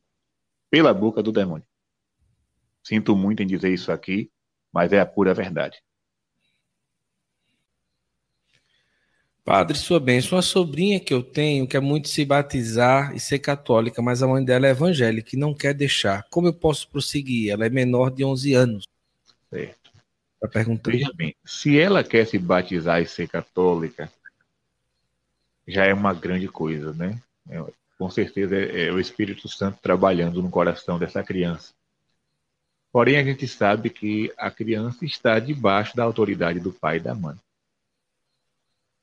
pela 0.70 0.92
boca 0.94 1.22
do 1.22 1.33
demônio. 1.33 1.66
Sinto 2.83 3.16
muito 3.16 3.42
em 3.42 3.46
dizer 3.46 3.72
isso 3.72 3.90
aqui, 3.92 4.31
mas 4.72 4.92
é 4.92 5.01
a 5.01 5.07
pura 5.07 5.35
verdade. 5.35 5.83
Padre, 9.44 9.79
sua 9.79 9.98
bênção, 9.98 10.37
uma 10.37 10.42
sobrinha 10.42 11.01
que 11.01 11.12
eu 11.12 11.22
tenho 11.22 11.66
quer 11.66 11.81
muito 11.81 12.09
se 12.09 12.22
batizar 12.22 13.16
e 13.16 13.20
ser 13.20 13.38
católica, 13.38 14.03
mas 14.03 14.22
a 14.22 14.29
mãe 14.29 14.44
dela 14.44 14.66
é 14.66 14.70
evangélica 14.70 15.31
e 15.35 15.38
não 15.38 15.55
quer 15.55 15.72
deixar. 15.72 16.22
Como 16.29 16.48
eu 16.48 16.53
posso 16.53 16.87
prosseguir? 16.90 17.51
Ela 17.51 17.64
é 17.64 17.70
menor 17.70 18.11
de 18.11 18.22
11 18.22 18.53
anos. 18.53 18.87
Certo. 19.48 19.90
Tá 20.38 20.46
perguntando. 20.48 20.98
Veja 20.98 21.11
bem, 21.14 21.35
se 21.46 21.79
ela 21.79 22.05
quer 22.05 22.27
se 22.27 22.38
batizar 22.38 23.01
e 23.01 23.07
ser 23.07 23.27
católica, 23.27 24.12
já 25.66 25.87
é 25.87 25.94
uma 25.94 26.12
grande 26.12 26.46
coisa, 26.46 26.92
né? 26.92 27.18
Com 27.99 28.09
certeza 28.09 28.57
é, 28.57 28.87
é 28.87 28.93
o 28.93 29.01
Espírito 29.01 29.49
Santo 29.49 29.79
trabalhando 29.83 30.41
no 30.41 30.51
coração 30.51 30.99
dessa 30.99 31.23
criança. 31.23 31.75
Porém, 32.93 33.19
a 33.19 33.25
gente 33.25 33.47
sabe 33.47 33.91
que 33.91 34.33
a 34.39 34.51
criança 34.51 35.05
está 35.05 35.39
debaixo 35.39 35.97
da 35.97 36.05
autoridade 36.05 36.61
do 36.61 36.73
pai 36.73 36.97
e 36.97 37.01
da 37.01 37.15
mãe. 37.15 37.37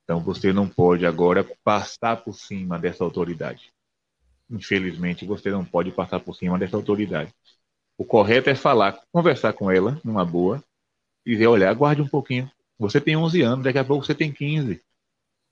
Então, 0.04 0.20
você 0.20 0.54
não 0.54 0.68
pode 0.68 1.06
agora 1.06 1.44
passar 1.64 2.18
por 2.18 2.34
cima 2.34 2.80
dessa 2.80 3.04
autoridade. 3.04 3.72
Infelizmente, 4.50 5.26
você 5.26 5.50
não 5.52 5.66
pode 5.66 5.92
passar 5.92 6.20
por 6.20 6.36
cima 6.36 6.58
dessa 6.58 6.78
autoridade. 6.78 7.34
O 7.98 8.06
correto 8.06 8.50
é 8.50 8.56
falar, 8.56 9.02
conversar 9.12 9.54
com 9.54 9.72
ela, 9.72 10.00
numa 10.04 10.26
boa, 10.26 10.64
dizer, 11.26 11.48
olha, 11.48 11.70
aguarde 11.70 12.02
um 12.02 12.08
pouquinho. 12.08 12.50
Você 12.78 13.02
tem 13.02 13.16
11 13.16 13.42
anos, 13.42 13.64
daqui 13.64 13.80
a 13.80 13.86
pouco 13.86 14.06
você 14.06 14.14
tem 14.14 14.32
15, 14.32 14.82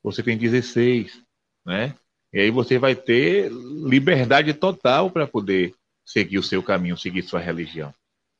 você 0.03 0.21
tem 0.21 0.37
16, 0.37 1.21
né? 1.65 1.95
E 2.33 2.39
aí 2.39 2.49
você 2.49 2.79
vai 2.79 2.95
ter 2.95 3.51
liberdade 3.51 4.53
total 4.53 5.11
para 5.11 5.27
poder 5.27 5.73
seguir 6.05 6.39
o 6.39 6.43
seu 6.43 6.63
caminho, 6.63 6.97
seguir 6.97 7.21
sua 7.21 7.39
religião. 7.39 7.93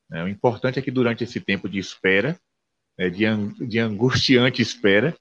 Né? 0.10 0.24
O 0.24 0.28
importante 0.28 0.80
é 0.80 0.82
que 0.82 0.92
durante 0.92 1.24
esse 1.24 1.40
tempo 1.40 1.70
de 1.70 1.78
espera, 1.78 2.40
de, 2.98 3.26
de 3.68 3.80
angustiante 3.80 4.62
espera, 4.62 5.16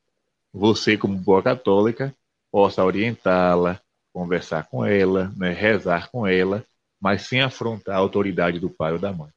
você, 0.52 0.96
como 0.96 1.16
boa 1.16 1.42
católica, 1.42 2.14
possa 2.50 2.84
orientá-la, 2.84 3.80
conversar 4.12 4.64
com 4.64 4.84
ela, 4.84 5.32
né, 5.36 5.52
rezar 5.52 6.10
com 6.10 6.26
ela, 6.26 6.64
mas 7.00 7.22
sem 7.22 7.40
afrontar 7.40 7.96
a 7.96 7.98
autoridade 7.98 8.58
do 8.58 8.68
pai 8.68 8.92
ou 8.92 8.98
da 8.98 9.12
mãe. 9.12 9.30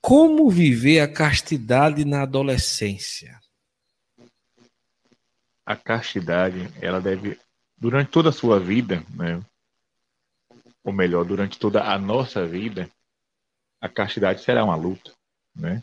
Como 0.00 0.48
viver 0.50 1.00
a 1.00 1.08
castidade 1.08 2.04
na 2.04 2.22
adolescência? 2.22 3.40
A 5.66 5.76
castidade, 5.76 6.68
ela 6.80 7.00
deve, 7.00 7.38
durante 7.76 8.10
toda 8.10 8.28
a 8.28 8.32
sua 8.32 8.60
vida, 8.60 9.02
né, 9.10 9.42
ou 10.84 10.92
melhor, 10.92 11.24
durante 11.24 11.58
toda 11.58 11.82
a 11.82 11.98
nossa 11.98 12.46
vida, 12.46 12.90
a 13.80 13.88
castidade 13.88 14.42
será 14.42 14.62
uma 14.62 14.76
luta, 14.76 15.12
né? 15.56 15.82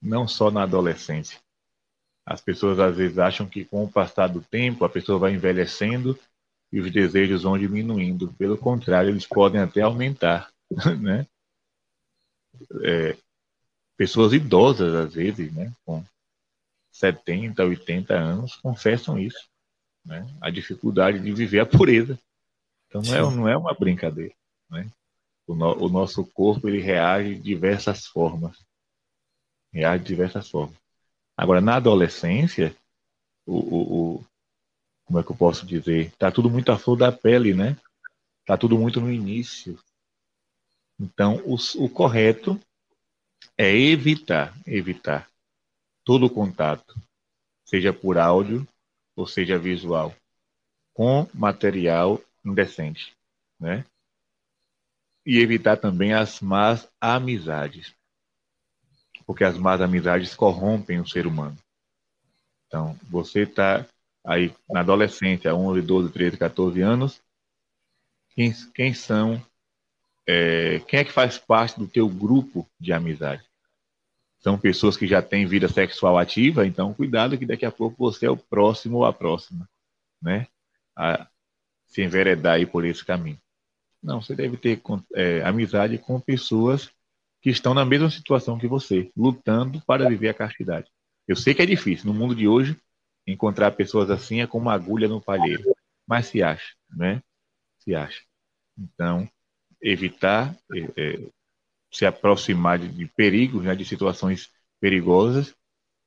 Não 0.00 0.28
só 0.28 0.50
na 0.50 0.62
adolescência. 0.62 1.40
As 2.24 2.40
pessoas 2.40 2.78
às 2.78 2.96
vezes 2.96 3.18
acham 3.18 3.46
que 3.46 3.64
com 3.64 3.84
o 3.84 3.90
passar 3.90 4.28
do 4.28 4.40
tempo 4.40 4.84
a 4.84 4.88
pessoa 4.88 5.18
vai 5.18 5.32
envelhecendo 5.32 6.18
e 6.72 6.80
os 6.80 6.90
desejos 6.90 7.42
vão 7.42 7.58
diminuindo. 7.58 8.32
Pelo 8.34 8.56
contrário, 8.56 9.10
eles 9.10 9.26
podem 9.26 9.60
até 9.60 9.82
aumentar, 9.82 10.50
né? 11.00 11.26
É, 12.82 13.16
pessoas 13.96 14.32
idosas, 14.32 14.94
às 14.94 15.14
vezes, 15.14 15.52
né, 15.52 15.72
com 15.84 16.04
70, 16.94 17.64
80 17.64 18.14
anos, 18.14 18.54
confessam 18.56 19.18
isso. 19.18 19.48
Né, 20.04 20.26
a 20.40 20.50
dificuldade 20.50 21.18
de 21.18 21.32
viver 21.32 21.60
a 21.60 21.66
pureza. 21.66 22.18
Então 22.86 23.02
não 23.02 23.14
é, 23.14 23.20
não 23.20 23.48
é 23.48 23.56
uma 23.56 23.74
brincadeira. 23.74 24.34
Né? 24.70 24.88
O, 25.46 25.54
no, 25.54 25.86
o, 25.86 25.88
nosso 25.88 26.24
corpo 26.24 26.68
ele 26.68 26.80
reage 26.80 27.34
de 27.34 27.42
diversas 27.42 28.06
formas. 28.06 28.56
Reage 29.72 30.04
de 30.04 30.08
diversas 30.08 30.48
formas. 30.48 30.76
Agora, 31.36 31.60
na 31.60 31.76
adolescência, 31.76 32.76
o, 33.44 33.58
o, 33.58 34.14
o 34.16 34.24
como 35.04 35.18
é 35.18 35.22
que 35.22 35.32
eu 35.32 35.36
posso 35.36 35.66
dizer? 35.66 36.06
Está 36.06 36.30
tudo 36.30 36.48
muito 36.48 36.70
à 36.70 36.78
flor 36.78 36.96
da 36.96 37.10
pele, 37.10 37.54
né? 37.54 37.76
Está 38.40 38.56
tudo 38.56 38.78
muito 38.78 39.00
no 39.00 39.10
início. 39.10 39.78
Então, 41.00 41.42
o, 41.44 41.56
o 41.82 41.88
correto 41.88 42.60
é 43.58 43.74
evitar, 43.74 44.56
evitar 44.66 45.28
todo 46.04 46.30
contato, 46.30 46.94
seja 47.64 47.92
por 47.92 48.18
áudio 48.18 48.66
ou 49.16 49.26
seja 49.26 49.58
visual, 49.58 50.14
com 50.92 51.28
material 51.32 52.20
indecente, 52.44 53.16
né? 53.58 53.84
e 55.24 55.38
evitar 55.38 55.76
também 55.76 56.12
as 56.12 56.40
más 56.40 56.88
amizades. 57.00 57.94
Porque 59.26 59.44
as 59.44 59.56
más 59.56 59.80
amizades 59.80 60.34
corrompem 60.34 61.00
o 61.00 61.06
ser 61.06 61.26
humano. 61.26 61.56
Então, 62.66 62.98
você 63.08 63.42
está 63.42 63.86
aí 64.22 64.54
na 64.68 64.80
adolescência, 64.80 65.54
11, 65.54 65.80
12, 65.80 66.12
13, 66.12 66.36
14 66.36 66.80
anos, 66.82 67.22
quem, 68.30 68.52
quem 68.74 68.92
são, 68.92 69.40
é, 70.26 70.80
quem 70.80 71.00
é 71.00 71.04
que 71.04 71.12
faz 71.12 71.38
parte 71.38 71.78
do 71.78 71.86
teu 71.86 72.08
grupo 72.08 72.68
de 72.78 72.92
amizade? 72.92 73.44
São 74.44 74.58
pessoas 74.58 74.94
que 74.94 75.06
já 75.06 75.22
têm 75.22 75.46
vida 75.46 75.68
sexual 75.68 76.18
ativa, 76.18 76.66
então 76.66 76.92
cuidado 76.92 77.38
que 77.38 77.46
daqui 77.46 77.64
a 77.64 77.72
pouco 77.72 77.96
você 77.96 78.26
é 78.26 78.30
o 78.30 78.36
próximo 78.36 78.98
ou 78.98 79.06
a 79.06 79.12
próxima, 79.12 79.66
né? 80.20 80.46
A 80.94 81.26
se 81.86 82.02
enveredar 82.02 82.56
aí 82.56 82.66
por 82.66 82.84
esse 82.84 83.02
caminho. 83.02 83.40
Não, 84.02 84.20
você 84.20 84.34
deve 84.34 84.58
ter 84.58 84.82
é, 85.14 85.42
amizade 85.42 85.96
com 85.96 86.20
pessoas 86.20 86.90
que 87.40 87.48
estão 87.48 87.72
na 87.72 87.86
mesma 87.86 88.10
situação 88.10 88.58
que 88.58 88.66
você, 88.66 89.10
lutando 89.16 89.80
para 89.86 90.06
viver 90.06 90.28
a 90.28 90.34
castidade. 90.34 90.90
Eu 91.26 91.36
sei 91.36 91.54
que 91.54 91.62
é 91.62 91.66
difícil, 91.66 92.12
no 92.12 92.12
mundo 92.12 92.34
de 92.34 92.46
hoje, 92.46 92.76
encontrar 93.26 93.70
pessoas 93.70 94.10
assim 94.10 94.42
é 94.42 94.46
como 94.46 94.66
uma 94.66 94.74
agulha 94.74 95.08
no 95.08 95.22
palheiro, 95.22 95.74
mas 96.06 96.26
se 96.26 96.42
acha, 96.42 96.74
né? 96.90 97.22
Se 97.78 97.94
acha. 97.94 98.20
Então, 98.76 99.26
evitar 99.80 100.54
é, 100.70 100.80
é, 100.98 101.28
se 101.94 102.04
aproximar 102.04 102.78
de, 102.78 102.88
de 102.88 103.06
perigos, 103.06 103.62
né, 103.62 103.74
de 103.74 103.84
situações 103.84 104.50
perigosas 104.80 105.54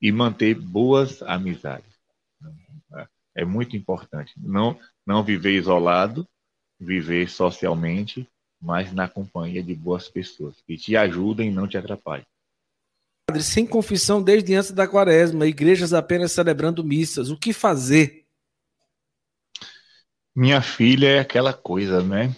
e 0.02 0.12
manter 0.12 0.54
boas 0.54 1.22
amizades. 1.24 1.88
É 3.34 3.46
muito 3.46 3.78
importante. 3.78 4.34
Não, 4.38 4.78
não 5.06 5.24
viver 5.24 5.56
isolado, 5.56 6.28
viver 6.80 7.30
socialmente, 7.30 8.28
mas 8.60 8.92
na 8.92 9.08
companhia 9.08 9.64
de 9.64 9.74
boas 9.74 10.10
pessoas 10.10 10.56
que 10.66 10.76
te 10.76 10.98
ajudem 10.98 11.50
e 11.50 11.54
não 11.54 11.68
te 11.68 11.78
atrapalhem. 11.78 12.26
Padre, 13.30 13.44
sem 13.44 13.66
confissão 13.66 14.22
desde 14.22 14.56
antes 14.56 14.72
da 14.72 14.88
quaresma, 14.88 15.48
igrejas 15.48 15.94
apenas 15.94 16.32
celebrando 16.32 16.84
missas, 16.84 17.30
o 17.30 17.38
que 17.38 17.54
fazer? 17.54 18.26
Minha 20.36 20.62
filha 20.62 21.08
é 21.08 21.20
aquela 21.20 21.54
coisa, 21.54 22.04
né? 22.04 22.36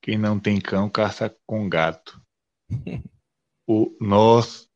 Quem 0.00 0.18
não 0.18 0.38
tem 0.40 0.60
cão 0.60 0.88
caça 0.88 1.34
com 1.46 1.68
gato. 1.68 2.20
O, 3.66 3.96
nós 4.00 4.68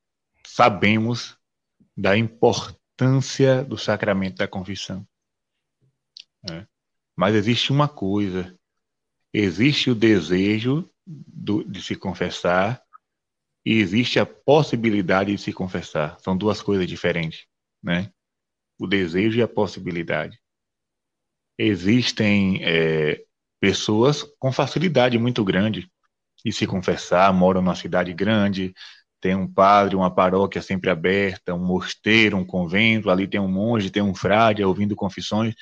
sabemos 0.47 1.37
da 1.97 2.17
importância 2.17 3.65
do 3.65 3.79
sacramento 3.79 4.37
da 4.37 4.49
confissão. 4.49 5.07
Né? 6.49 6.67
Mas 7.17 7.35
existe 7.35 7.71
uma 7.73 7.89
coisa: 7.89 8.59
existe 9.33 9.91
o 9.91 9.95
desejo 9.95 10.89
do, 11.07 11.63
de 11.65 11.83
se 11.83 11.95
confessar 11.97 12.83
e 13.65 13.75
existe 13.75 14.19
a 14.19 14.27
possibilidade 14.27 15.35
de 15.35 15.41
se 15.41 15.53
confessar. 15.53 16.19
São 16.21 16.37
duas 16.37 16.63
coisas 16.63 16.87
diferentes, 16.87 17.47
né? 17.83 18.13
O 18.79 18.87
desejo 18.87 19.39
e 19.39 19.43
a 19.43 19.49
possibilidade. 19.49 20.41
Existem 21.59 22.61
é, 22.65 23.25
pessoas 23.61 24.23
com 24.39 24.51
facilidade 24.51 25.19
muito 25.19 25.45
grande 25.45 25.92
de 26.45 26.53
se 26.53 26.67
confessar, 26.67 27.33
moram 27.33 27.63
numa 27.63 27.75
cidade 27.75 28.13
grande, 28.13 28.75
tem 29.21 29.37
um 29.37 29.47
padre, 29.47 29.95
uma 29.95 30.13
paróquia 30.13 30.61
sempre 30.61 30.91
aberta, 30.91 31.55
um 31.55 31.65
mosteiro, 31.65 32.37
um 32.37 32.45
convento, 32.45 33.09
ali 33.09 33.29
tem 33.29 33.41
um 33.41 33.49
monge, 33.49 33.91
tem 33.91 34.03
um 34.03 34.15
frade 34.15 34.65
ouvindo 34.65 34.97
confissões. 34.97 35.55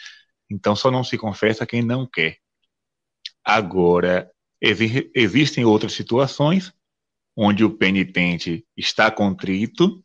Então 0.51 0.75
só 0.75 0.91
não 0.91 1.05
se 1.05 1.19
confessa 1.19 1.67
quem 1.67 1.83
não 1.83 2.07
quer. 2.07 2.39
Agora, 3.45 4.31
exi 4.61 5.11
existem 5.15 5.65
outras 5.65 5.93
situações 5.93 6.73
onde 7.37 7.65
o 7.65 7.77
penitente 7.77 8.67
está 8.77 9.11
contrito, 9.11 10.05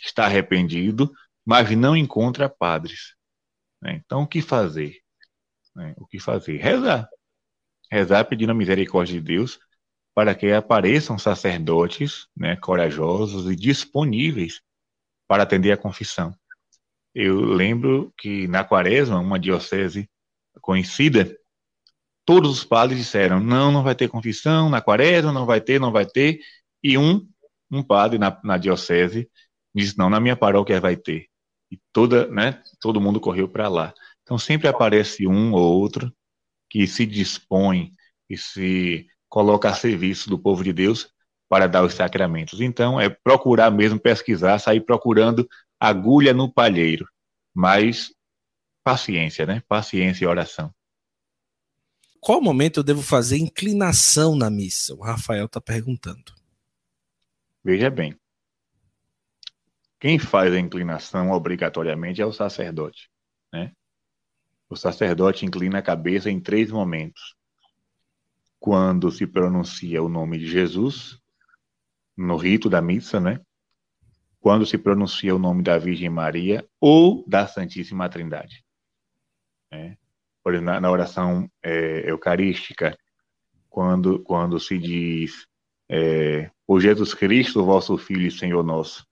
está 0.00 0.26
arrependido, 0.26 1.12
mas 1.44 1.70
não 1.76 1.96
encontra 1.96 2.48
padres. 2.48 3.14
Né? 3.80 4.00
Então, 4.04 4.22
o 4.22 4.26
que 4.26 4.40
fazer? 4.40 4.96
Né? 5.74 5.94
O 5.96 6.06
que 6.06 6.18
fazer? 6.18 6.58
Rezar. 6.58 7.08
Rezar 7.90 8.24
pedindo 8.24 8.50
a 8.52 8.54
misericórdia 8.54 9.14
de 9.14 9.20
Deus 9.20 9.58
para 10.14 10.34
que 10.34 10.52
apareçam 10.52 11.18
sacerdotes 11.18 12.26
né, 12.36 12.56
corajosos 12.56 13.50
e 13.50 13.56
disponíveis 13.56 14.60
para 15.26 15.42
atender 15.42 15.72
a 15.72 15.76
confissão. 15.76 16.34
Eu 17.14 17.40
lembro 17.40 18.12
que 18.16 18.46
na 18.48 18.64
Quaresma, 18.64 19.18
uma 19.18 19.38
diocese 19.38 20.08
conhecida, 20.60 21.36
todos 22.24 22.50
os 22.50 22.64
padres 22.64 22.98
disseram: 22.98 23.40
não, 23.40 23.70
não 23.72 23.82
vai 23.82 23.94
ter 23.94 24.08
confissão 24.08 24.68
na 24.68 24.80
Quaresma, 24.80 25.32
não 25.32 25.46
vai 25.46 25.60
ter, 25.60 25.80
não 25.80 25.92
vai 25.92 26.06
ter. 26.06 26.40
E 26.82 26.96
um, 26.96 27.26
um 27.70 27.82
padre 27.82 28.18
na, 28.18 28.38
na 28.42 28.58
diocese 28.58 29.30
disse: 29.74 29.96
não, 29.96 30.10
na 30.10 30.20
minha 30.20 30.36
paróquia 30.36 30.80
vai 30.80 30.96
ter. 30.96 31.26
E 31.70 31.78
toda, 31.92 32.26
né, 32.28 32.62
todo 32.80 33.00
mundo 33.00 33.20
correu 33.20 33.48
para 33.48 33.68
lá. 33.68 33.94
Então 34.22 34.38
sempre 34.38 34.68
aparece 34.68 35.26
um 35.26 35.52
ou 35.52 35.80
outro 35.80 36.12
que 36.68 36.86
se 36.86 37.04
dispõe 37.04 37.92
e 38.28 38.36
se 38.36 39.06
coloca 39.32 39.70
a 39.70 39.74
serviço 39.74 40.28
do 40.28 40.38
povo 40.38 40.62
de 40.62 40.74
Deus 40.74 41.10
para 41.48 41.66
dar 41.66 41.82
os 41.82 41.94
sacramentos. 41.94 42.60
Então, 42.60 43.00
é 43.00 43.08
procurar 43.08 43.70
mesmo 43.70 43.98
pesquisar, 43.98 44.58
sair 44.58 44.82
procurando 44.82 45.48
agulha 45.80 46.34
no 46.34 46.52
palheiro. 46.52 47.08
Mas 47.54 48.14
paciência, 48.84 49.46
né? 49.46 49.62
Paciência 49.66 50.26
e 50.26 50.28
oração. 50.28 50.70
Qual 52.20 52.42
momento 52.42 52.80
eu 52.80 52.82
devo 52.84 53.00
fazer 53.00 53.38
inclinação 53.38 54.36
na 54.36 54.50
missa? 54.50 54.94
O 54.94 55.02
Rafael 55.02 55.46
está 55.46 55.62
perguntando. 55.62 56.34
Veja 57.64 57.88
bem. 57.88 58.14
Quem 59.98 60.18
faz 60.18 60.52
a 60.52 60.58
inclinação 60.58 61.30
obrigatoriamente 61.30 62.20
é 62.20 62.26
o 62.26 62.34
sacerdote, 62.34 63.08
né? 63.50 63.72
O 64.68 64.76
sacerdote 64.76 65.46
inclina 65.46 65.78
a 65.78 65.82
cabeça 65.82 66.30
em 66.30 66.38
três 66.38 66.70
momentos 66.70 67.34
quando 68.62 69.10
se 69.10 69.26
pronuncia 69.26 70.00
o 70.00 70.08
nome 70.08 70.38
de 70.38 70.46
Jesus, 70.46 71.18
no 72.16 72.36
rito 72.36 72.70
da 72.70 72.80
missa, 72.80 73.18
né? 73.18 73.40
Quando 74.38 74.64
se 74.64 74.78
pronuncia 74.78 75.34
o 75.34 75.38
nome 75.38 75.64
da 75.64 75.76
Virgem 75.78 76.08
Maria 76.08 76.64
ou 76.80 77.24
da 77.26 77.44
Santíssima 77.48 78.08
Trindade. 78.08 78.64
Né? 79.68 79.98
Por 80.44 80.54
exemplo, 80.54 80.80
na, 80.80 80.90
oração 80.92 81.50
é, 81.60 82.08
eucarística, 82.08 82.96
quando, 83.68 84.22
quando 84.22 84.60
se 84.60 84.78
diz 84.78 85.44
é, 85.88 86.48
por 86.64 86.80
Jesus 86.80 87.14
Cristo, 87.14 87.64
vosso 87.64 87.98
Filho 87.98 88.28
e 88.28 88.30
Senhor 88.30 88.62
nosso, 88.62 89.04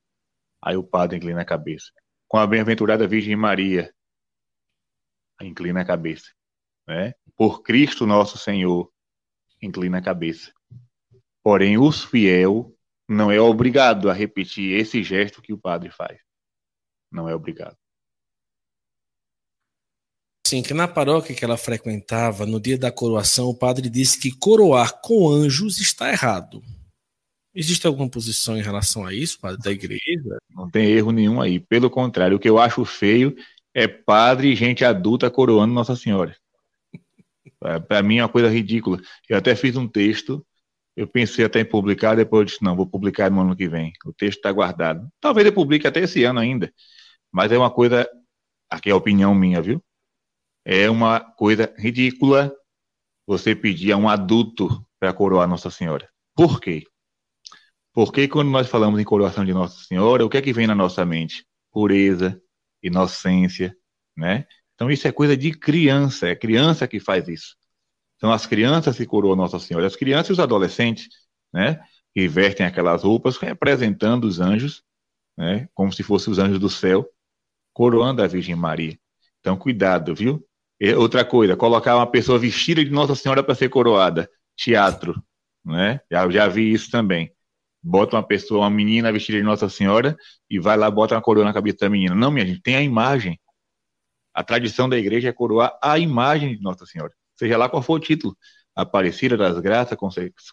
aí 0.63 0.77
o 0.77 0.85
padre 0.85 1.17
inclina 1.17 1.43
a 1.43 1.45
cabeça. 1.45 1.91
Com 2.29 2.39
a 2.39 2.47
bem-aventurada 2.47 3.05
Virgem 3.05 3.35
Maria, 3.35 3.93
inclina 5.43 5.81
a 5.81 5.85
cabeça. 5.85 6.31
Né? 6.87 7.15
Por 7.37 7.63
Cristo 7.63 8.07
nosso 8.07 8.39
Senhor, 8.39 8.89
inclina 9.61 9.99
a 9.99 10.03
cabeça. 10.03 10.53
Porém, 11.43 11.79
os 11.79 12.05
fiel 12.05 12.75
não 13.09 13.31
é 13.31 13.41
obrigado 13.41 14.09
a 14.09 14.13
repetir 14.13 14.79
esse 14.79 15.03
gesto 15.03 15.43
que 15.43 15.53
o 15.53 15.59
padre 15.59 15.91
faz. 15.91 16.19
Não 17.11 17.29
é 17.29 17.35
obrigado. 17.35 17.77
Sim, 20.47 20.63
que 20.63 20.75
na 20.75 20.89
paróquia 20.89 21.35
que 21.35 21.45
ela 21.45 21.57
frequentava, 21.57 22.45
no 22.45 22.61
dia 22.61 22.77
da 22.77 22.91
coroação, 22.91 23.49
o 23.49 23.57
padre 23.57 23.89
disse 23.89 24.19
que 24.19 24.37
coroar 24.37 25.01
com 25.01 25.29
anjos 25.29 25.79
está 25.79 26.11
errado. 26.11 26.63
Existe 27.55 27.87
alguma 27.87 28.09
posição 28.09 28.57
em 28.57 28.63
relação 28.63 29.05
a 29.05 29.13
isso, 29.13 29.41
padre 29.41 29.63
da 29.63 29.71
igreja? 29.71 30.39
Não 30.51 30.71
tem 30.71 30.91
erro 30.91 31.11
nenhum 31.11 31.41
aí. 31.41 31.59
Pelo 31.59 31.91
contrário, 31.91 32.37
o 32.37 32.41
que 32.41 32.49
eu 32.49 32.59
acho 32.59 32.85
feio 32.85 33.37
é 33.75 33.87
padre 33.87 34.53
e 34.53 34.57
gente 34.57 34.85
adulta 34.85 35.31
coroando 35.31 35.75
Nossa 35.75 35.97
Senhora. 35.97 36.37
É, 37.65 37.79
Para 37.79 38.03
mim 38.03 38.19
é 38.19 38.23
uma 38.23 38.29
coisa 38.29 38.49
ridícula. 38.49 39.01
Eu 39.29 39.39
até 39.39 39.55
fiz 39.55 39.77
um 39.77 39.89
texto, 39.89 40.45
eu 40.97 41.07
pensei 41.07 41.45
até 41.45 41.61
em 41.61 41.65
publicar, 41.65 42.15
depois 42.17 42.41
eu 42.41 42.45
disse, 42.47 42.65
não, 42.65 42.77
vou 42.77 42.87
publicar 42.87 43.31
no 43.31 43.41
ano 43.41 43.57
que 43.57 43.69
vem. 43.69 43.93
O 44.05 44.13
texto 44.13 44.39
está 44.39 44.53
guardado. 44.53 45.09
Talvez 45.21 45.47
eu 45.47 45.53
publique 45.53 45.87
até 45.87 46.01
esse 46.01 46.25
ano 46.25 46.41
ainda. 46.41 46.73
Mas 47.33 47.53
é 47.53 47.59
uma 47.59 47.71
coisa, 47.71 48.09
aqui 48.69 48.91
é 48.91 48.93
a 48.93 48.97
opinião 48.97 49.35
minha, 49.35 49.63
viu? 49.63 49.83
É 50.65 50.91
uma 50.91 51.21
coisa 51.21 51.73
ridícula 51.79 52.55
você 53.27 53.55
pedir 53.55 53.93
a 53.93 53.97
um 53.97 54.09
adulto 54.09 54.85
para 54.99 55.13
coroar 55.13 55.49
Nossa 55.49 55.71
Senhora. 55.71 56.09
Por 56.35 56.61
quê? 56.61 56.85
Porque 57.93 58.29
quando 58.29 58.51
nós 58.51 58.69
falamos 58.69 59.01
em 59.01 59.05
coroação 59.05 59.45
de 59.45 59.53
Nossa 59.53 59.83
Senhora, 59.85 60.25
o 60.25 60.29
que 60.29 60.37
é 60.37 60.43
que 60.43 60.53
vem 60.53 60.67
na 60.67 60.75
nossa 60.75 61.05
mente? 61.05 61.47
Pureza, 61.73 62.41
inocência, 62.83 63.75
né? 64.17 64.47
Então 64.81 64.91
isso 64.91 65.07
é 65.07 65.13
coisa 65.13 65.37
de 65.37 65.53
criança, 65.53 66.29
é 66.29 66.35
criança 66.35 66.89
que 66.89 66.99
faz 66.99 67.29
isso. 67.29 67.55
São 68.19 68.33
as 68.33 68.47
crianças 68.47 68.97
que 68.97 69.05
coroam 69.05 69.37
Nossa 69.37 69.59
Senhora, 69.59 69.87
as 69.87 69.95
crianças 69.95 70.31
e 70.31 70.33
os 70.33 70.41
adolescentes, 70.41 71.07
né? 71.53 71.83
Que 72.15 72.27
vestem 72.27 72.65
aquelas 72.65 73.03
roupas 73.03 73.37
representando 73.37 74.25
os 74.25 74.41
anjos, 74.41 74.83
né? 75.37 75.69
Como 75.75 75.93
se 75.93 76.03
fossem 76.03 76.33
os 76.33 76.39
anjos 76.39 76.59
do 76.59 76.71
céu, 76.71 77.07
coroando 77.75 78.23
a 78.23 78.27
Virgem 78.27 78.55
Maria. 78.57 78.99
Então 79.41 79.55
cuidado, 79.55 80.15
viu? 80.15 80.43
E 80.81 80.95
outra 80.95 81.27
coisa, 81.27 81.55
colocar 81.55 81.95
uma 81.95 82.11
pessoa 82.11 82.39
vestida 82.39 82.83
de 82.83 82.91
Nossa 82.91 83.15
Senhora 83.15 83.43
para 83.43 83.55
ser 83.55 83.69
coroada, 83.69 84.31
teatro, 84.57 85.23
né? 85.63 86.01
Já, 86.11 86.31
já 86.31 86.49
vi 86.49 86.73
isso 86.73 86.91
também. 86.91 87.31
Bota 87.83 88.17
uma 88.17 88.23
pessoa, 88.23 88.61
uma 88.63 88.71
menina 88.71 89.13
vestida 89.13 89.37
de 89.37 89.45
Nossa 89.45 89.69
Senhora 89.69 90.17
e 90.49 90.59
vai 90.59 90.79
lá 90.79 90.91
bota 90.91 91.15
uma 91.15 91.21
coroa 91.21 91.45
na 91.45 91.53
cabeça 91.53 91.77
da 91.83 91.91
menina. 91.91 92.15
Não, 92.15 92.31
minha 92.31 92.47
gente, 92.47 92.63
tem 92.63 92.77
a 92.77 92.83
imagem. 92.83 93.39
A 94.33 94.45
tradição 94.45 94.89
da 94.89 94.99
igreja 94.99 95.29
é 95.29 95.33
coroar 95.33 95.77
a 95.83 95.99
imagem 95.99 96.57
de 96.57 96.63
Nossa 96.63 96.87
Senhora, 96.87 97.13
seja 97.37 97.57
lá 97.57 97.69
qual 97.69 97.83
for 97.83 97.95
o 97.95 98.01
título. 98.01 98.37
Aparecida 98.75 99.37
das 99.37 99.59
Graças, 99.59 99.99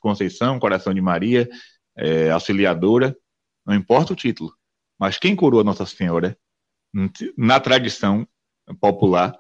Conceição, 0.01 0.59
Coração 0.59 0.93
de 0.93 1.01
Maria, 1.01 1.47
é, 1.95 2.31
Auxiliadora, 2.31 3.15
não 3.65 3.75
importa 3.75 4.13
o 4.13 4.15
título. 4.15 4.51
Mas 4.99 5.19
quem 5.19 5.35
coroa 5.35 5.63
Nossa 5.63 5.85
Senhora, 5.85 6.37
na 7.37 7.59
tradição 7.59 8.27
popular, 8.79 9.37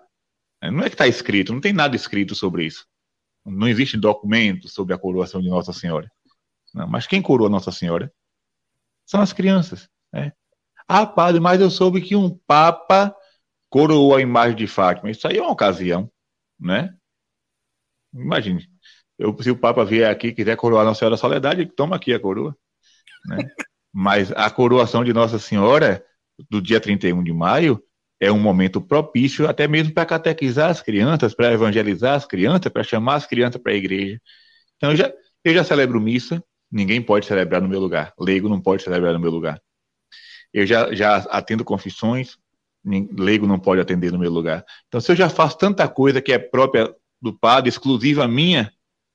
é, 0.61 0.69
não 0.69 0.83
é 0.83 0.89
que 0.89 0.95
está 0.95 1.07
escrito, 1.07 1.53
não 1.53 1.61
tem 1.61 1.73
nada 1.73 1.95
escrito 1.95 2.35
sobre 2.35 2.65
isso. 2.65 2.85
Não 3.45 3.67
existe 3.67 3.97
documento 3.97 4.67
sobre 4.67 4.93
a 4.93 4.97
coroação 4.97 5.41
de 5.41 5.49
Nossa 5.49 5.73
Senhora. 5.73 6.11
Não, 6.73 6.87
mas 6.87 7.07
quem 7.07 7.21
coroa 7.21 7.49
Nossa 7.49 7.71
Senhora 7.71 8.11
são 9.05 9.21
as 9.21 9.33
crianças. 9.33 9.89
Né? 10.11 10.33
Ah, 10.87 11.05
padre, 11.05 11.39
mas 11.39 11.61
eu 11.61 11.69
soube 11.69 12.01
que 12.01 12.15
um 12.15 12.37
papa 12.45 13.15
coroou 13.69 14.15
a 14.15 14.21
imagem 14.21 14.55
de 14.55 14.67
Fátima. 14.67 15.09
Isso 15.09 15.27
aí 15.27 15.37
é 15.37 15.41
uma 15.41 15.51
ocasião, 15.51 16.11
né? 16.59 16.93
Imagine. 18.13 18.67
Eu, 19.17 19.35
se 19.41 19.49
o 19.49 19.57
Papa 19.57 19.83
vier 19.83 20.09
aqui 20.09 20.27
e 20.27 20.33
quiser 20.33 20.55
coroar 20.55 20.85
Nossa 20.85 20.99
Senhora 20.99 21.15
da 21.15 21.19
Soledade, 21.19 21.65
toma 21.65 21.95
aqui 21.95 22.13
a 22.13 22.19
coroa. 22.19 22.55
Né? 23.25 23.37
Mas 23.93 24.31
a 24.31 24.49
coroação 24.49 25.03
de 25.03 25.11
Nossa 25.11 25.39
Senhora, 25.39 26.05
do 26.49 26.61
dia 26.61 26.79
31 26.79 27.23
de 27.23 27.33
maio, 27.33 27.81
é 28.19 28.31
um 28.31 28.39
momento 28.39 28.81
propício 28.81 29.47
até 29.47 29.67
mesmo 29.67 29.93
para 29.93 30.05
catequizar 30.05 30.69
as 30.69 30.81
crianças, 30.81 31.33
para 31.33 31.51
evangelizar 31.51 32.15
as 32.15 32.25
crianças, 32.25 32.71
para 32.71 32.83
chamar 32.83 33.15
as 33.15 33.25
crianças 33.25 33.61
para 33.61 33.71
a 33.71 33.75
igreja. 33.75 34.19
Então, 34.75 34.91
eu 34.91 34.95
já, 34.95 35.13
eu 35.43 35.53
já 35.53 35.63
celebro 35.63 35.99
missa, 35.99 36.43
ninguém 36.71 37.01
pode 37.01 37.25
celebrar 37.25 37.61
no 37.61 37.67
meu 37.67 37.79
lugar. 37.79 38.13
Leigo 38.19 38.49
não 38.49 38.61
pode 38.61 38.83
celebrar 38.83 39.13
no 39.13 39.19
meu 39.19 39.31
lugar. 39.31 39.61
Eu 40.53 40.65
já, 40.65 40.93
já 40.93 41.17
atendo 41.29 41.63
confissões, 41.63 42.37
leigo 43.17 43.45
não 43.45 43.59
pode 43.59 43.81
atender 43.81 44.11
no 44.11 44.19
meu 44.19 44.31
lugar. 44.31 44.63
Então, 44.87 45.01
se 45.01 45.11
eu 45.11 45.15
já 45.15 45.29
faço 45.29 45.57
tanta 45.57 45.87
coisa 45.87 46.21
que 46.21 46.31
é 46.31 46.39
própria 46.39 46.93
do 47.21 47.37
padre, 47.37 47.69
exclusiva 47.69 48.27
minha, 48.27 48.71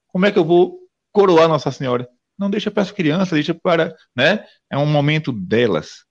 como 0.09 0.27
é 0.27 0.33
que 0.33 0.39
eu 0.39 0.45
vou 0.45 0.79
coroar 1.13 1.49
Nossa 1.49 1.71
Senhora? 1.71 2.09
Não 2.39 2.51
deixa 2.51 2.71
para 2.71 2.83
as 2.83 2.91
crianças, 2.91 3.31
deixa 3.31 3.55
para, 3.55 3.95
né? 4.17 4.45
É 4.71 4.77
um 4.77 4.87
momento 4.87 5.33
delas. 5.33 6.05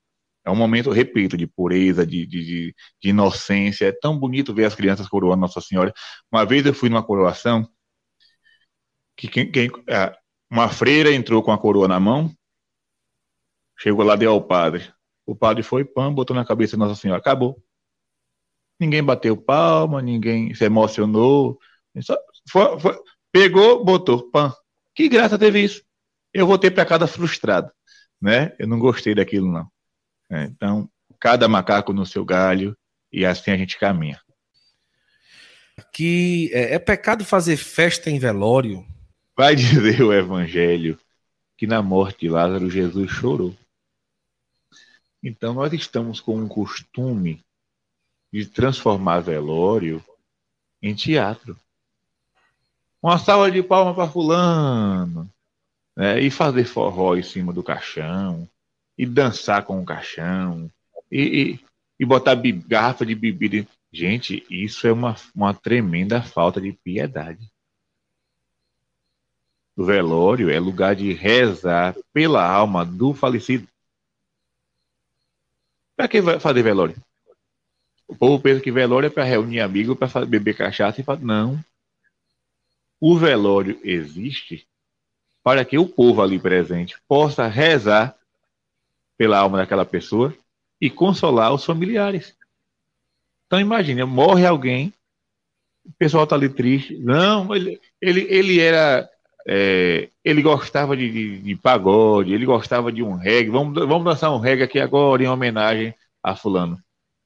É 0.44 0.50
um 0.50 0.56
momento, 0.56 0.90
repito, 0.90 1.36
de 1.36 1.46
pureza, 1.46 2.04
de, 2.04 2.26
de, 2.26 2.74
de, 3.00 3.08
inocência. 3.08 3.86
É 3.86 3.92
tão 3.92 4.18
bonito 4.18 4.54
ver 4.54 4.64
as 4.64 4.74
crianças 4.74 5.08
coroando 5.08 5.40
Nossa 5.40 5.60
Senhora. 5.60 5.92
Uma 6.32 6.44
vez 6.44 6.66
eu 6.66 6.74
fui 6.74 6.88
numa 6.88 7.02
coroação 7.02 7.68
que 9.16 9.28
quem, 9.28 9.50
quem, 9.50 9.70
uma 10.50 10.68
freira 10.68 11.12
entrou 11.12 11.42
com 11.42 11.52
a 11.52 11.58
coroa 11.58 11.86
na 11.86 12.00
mão, 12.00 12.30
chegou 13.78 14.04
lá, 14.04 14.16
deu 14.16 14.32
ao 14.32 14.42
padre. 14.42 14.92
O 15.26 15.34
padre 15.36 15.62
foi, 15.62 15.84
pão, 15.84 16.14
botou 16.14 16.34
na 16.34 16.44
cabeça 16.44 16.76
de 16.76 16.78
Nossa 16.78 17.00
Senhora. 17.00 17.20
Acabou. 17.20 17.62
Ninguém 18.80 19.02
bateu 19.02 19.36
palma, 19.36 20.02
ninguém 20.02 20.54
se 20.54 20.64
emocionou. 20.64 21.58
Só, 22.00 22.16
foi, 22.50 22.80
foi, 22.80 22.98
pegou, 23.30 23.84
botou, 23.84 24.30
pão. 24.30 24.52
Que 24.94 25.08
graça 25.08 25.38
teve 25.38 25.60
isso. 25.62 25.82
Eu 26.34 26.46
voltei 26.46 26.70
para 26.70 26.86
casa 26.86 27.06
frustrado. 27.06 27.70
Né? 28.20 28.54
Eu 28.58 28.66
não 28.66 28.78
gostei 28.78 29.14
daquilo, 29.14 29.50
não. 29.50 29.68
É, 30.30 30.44
então, 30.44 30.88
cada 31.20 31.46
macaco 31.46 31.92
no 31.92 32.06
seu 32.06 32.24
galho, 32.24 32.76
e 33.12 33.24
assim 33.24 33.50
a 33.50 33.56
gente 33.56 33.78
caminha. 33.78 34.20
Que 35.92 36.50
é, 36.52 36.74
é 36.74 36.78
pecado 36.78 37.24
fazer 37.24 37.56
festa 37.56 38.10
em 38.10 38.18
velório? 38.18 38.84
Vai 39.36 39.54
dizer 39.54 40.02
o 40.02 40.12
evangelho 40.12 40.98
que 41.56 41.66
na 41.66 41.80
morte 41.82 42.20
de 42.20 42.28
Lázaro 42.28 42.68
Jesus 42.68 43.10
chorou. 43.10 43.54
Então 45.22 45.54
nós 45.54 45.72
estamos 45.72 46.20
com 46.20 46.36
um 46.36 46.48
costume 46.48 47.44
de 48.32 48.46
transformar 48.46 49.20
velório 49.20 50.02
em 50.82 50.94
teatro. 50.94 51.56
Uma 53.02 53.18
salva 53.18 53.50
de 53.50 53.62
palmas 53.62 53.94
para 53.94 54.08
fulano, 54.08 55.30
né? 55.96 56.20
e 56.20 56.30
fazer 56.30 56.64
forró 56.64 57.16
em 57.16 57.22
cima 57.22 57.52
do 57.52 57.62
caixão, 57.62 58.48
e 58.96 59.04
dançar 59.06 59.64
com 59.64 59.80
o 59.80 59.84
caixão, 59.84 60.70
e, 61.10 61.20
e, 61.20 61.60
e 62.00 62.04
botar 62.04 62.34
garrafa 62.66 63.04
de 63.04 63.14
bebida. 63.14 63.66
Gente, 63.92 64.44
isso 64.48 64.86
é 64.86 64.92
uma, 64.92 65.14
uma 65.34 65.52
tremenda 65.52 66.22
falta 66.22 66.60
de 66.60 66.72
piedade. 66.72 67.50
O 69.76 69.84
velório 69.84 70.50
é 70.50 70.58
lugar 70.58 70.94
de 70.94 71.12
rezar 71.12 71.96
pela 72.12 72.46
alma 72.46 72.84
do 72.84 73.14
falecido. 73.14 73.66
Para 75.96 76.08
que 76.08 76.22
fazer 76.40 76.62
velório? 76.62 76.96
O 78.08 78.14
povo 78.14 78.42
pensa 78.42 78.60
que 78.60 78.70
velório 78.70 79.06
é 79.06 79.10
para 79.10 79.24
reunir 79.24 79.60
amigos, 79.60 79.96
para 79.96 80.26
beber 80.26 80.56
cachaça 80.56 81.00
e 81.00 81.04
fala, 81.04 81.20
não. 81.20 81.64
O 83.00 83.18
velório 83.18 83.80
existe 83.82 84.66
para 85.42 85.64
que 85.64 85.78
o 85.78 85.88
povo 85.88 86.22
ali 86.22 86.38
presente 86.38 86.96
possa 87.08 87.46
rezar 87.46 88.16
pela 89.16 89.38
alma 89.38 89.58
daquela 89.58 89.84
pessoa 89.84 90.36
e 90.80 90.90
consolar 90.90 91.52
os 91.52 91.64
familiares. 91.64 92.36
Então 93.46 93.60
imagine, 93.60 94.04
morre 94.04 94.46
alguém, 94.46 94.92
o 95.84 95.92
pessoal 95.98 96.24
está 96.24 96.36
ali 96.36 96.48
triste. 96.48 96.96
Não, 96.98 97.54
ele, 97.54 97.80
ele, 98.00 98.20
ele 98.28 98.60
era. 98.60 99.08
É, 99.46 100.08
ele 100.24 100.42
gostava 100.42 100.96
de, 100.96 101.10
de, 101.10 101.38
de, 101.40 101.56
pagode, 101.56 102.32
ele 102.32 102.46
gostava 102.46 102.92
de 102.92 103.02
um 103.02 103.14
reggae. 103.14 103.50
Vamos, 103.50 103.74
vamos 103.74 104.04
dançar 104.04 104.32
um 104.32 104.38
reggae 104.38 104.62
aqui 104.62 104.78
agora 104.78 105.22
em 105.22 105.28
homenagem 105.28 105.94
a 106.22 106.36
fulano. 106.36 106.78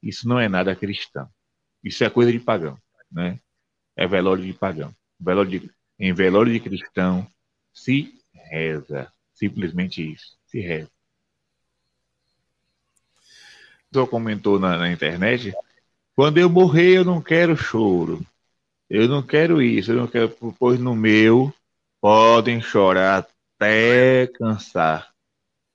Isso 0.03 0.29
não 0.29 0.39
é 0.39 0.49
nada 0.49 0.75
cristão. 0.75 1.29
Isso 1.83 2.05
é 2.05 2.11
coisa 2.11 2.33
de 2.33 2.41
pagão, 2.41 2.79
né? 3.11 3.39
É 3.97 4.07
velório 4.07 4.45
de 4.45 4.53
pagão. 4.53 4.95
Velório 5.19 5.51
de, 5.51 5.71
em 5.99 6.13
velório 6.13 6.53
de 6.53 6.61
cristão 6.61 7.27
se 7.73 8.15
reza. 8.33 9.11
Simplesmente 9.35 10.03
isso. 10.13 10.37
Se 10.47 10.61
reza 10.61 10.91
pessoa 13.97 14.07
comentou 14.07 14.59
na, 14.59 14.77
na, 14.77 14.93
internet, 14.93 15.55
quando 16.15 16.37
eu 16.37 16.51
morrer 16.51 16.99
eu 16.99 17.05
não 17.05 17.23
quero 17.23 17.57
choro. 17.57 18.21
Eu 18.91 19.09
não 19.09 19.23
quero 19.23 19.63
isso, 19.63 19.91
eu 19.91 19.97
não 19.97 20.07
quero, 20.07 20.29
pois 20.59 20.79
no 20.79 20.95
meu 20.95 21.53
podem 22.07 22.61
chorar 22.61 23.27
até 23.57 24.29
cansar. 24.29 25.11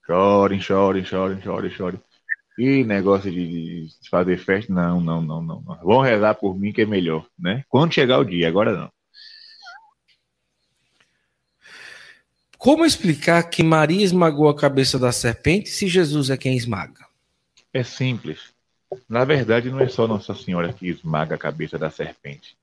Chorem, 0.05 0.61
chorem, 0.61 1.03
chorem, 1.03 1.41
chorem, 1.41 1.71
chorem. 1.71 1.99
E 2.57 2.85
negócio 2.85 3.29
de, 3.29 3.87
de 3.87 4.09
fazer 4.09 4.37
festa, 4.37 4.71
não, 4.71 5.01
não, 5.01 5.21
não, 5.21 5.41
não, 5.41 5.61
não. 5.61 5.75
Vão 5.83 5.99
rezar 5.99 6.35
por 6.35 6.57
mim 6.57 6.71
que 6.71 6.83
é 6.83 6.85
melhor, 6.85 7.27
né? 7.37 7.65
Quando 7.67 7.93
chegar 7.93 8.17
o 8.17 8.23
dia, 8.23 8.47
agora 8.47 8.77
não. 8.77 8.89
Como 12.57 12.85
explicar 12.85 13.43
que 13.49 13.61
Maria 13.61 14.05
esmagou 14.05 14.47
a 14.47 14.55
cabeça 14.55 14.97
da 14.97 15.11
serpente 15.11 15.69
se 15.69 15.85
Jesus 15.85 16.29
é 16.29 16.37
quem 16.37 16.55
esmaga? 16.55 17.05
É 17.73 17.83
simples. 17.83 18.53
Na 19.09 19.25
verdade, 19.25 19.69
não 19.69 19.81
é 19.81 19.89
só 19.89 20.07
Nossa 20.07 20.33
Senhora 20.33 20.71
que 20.71 20.87
esmaga 20.87 21.35
a 21.35 21.37
cabeça 21.37 21.77
da 21.77 21.89
serpente. 21.89 22.55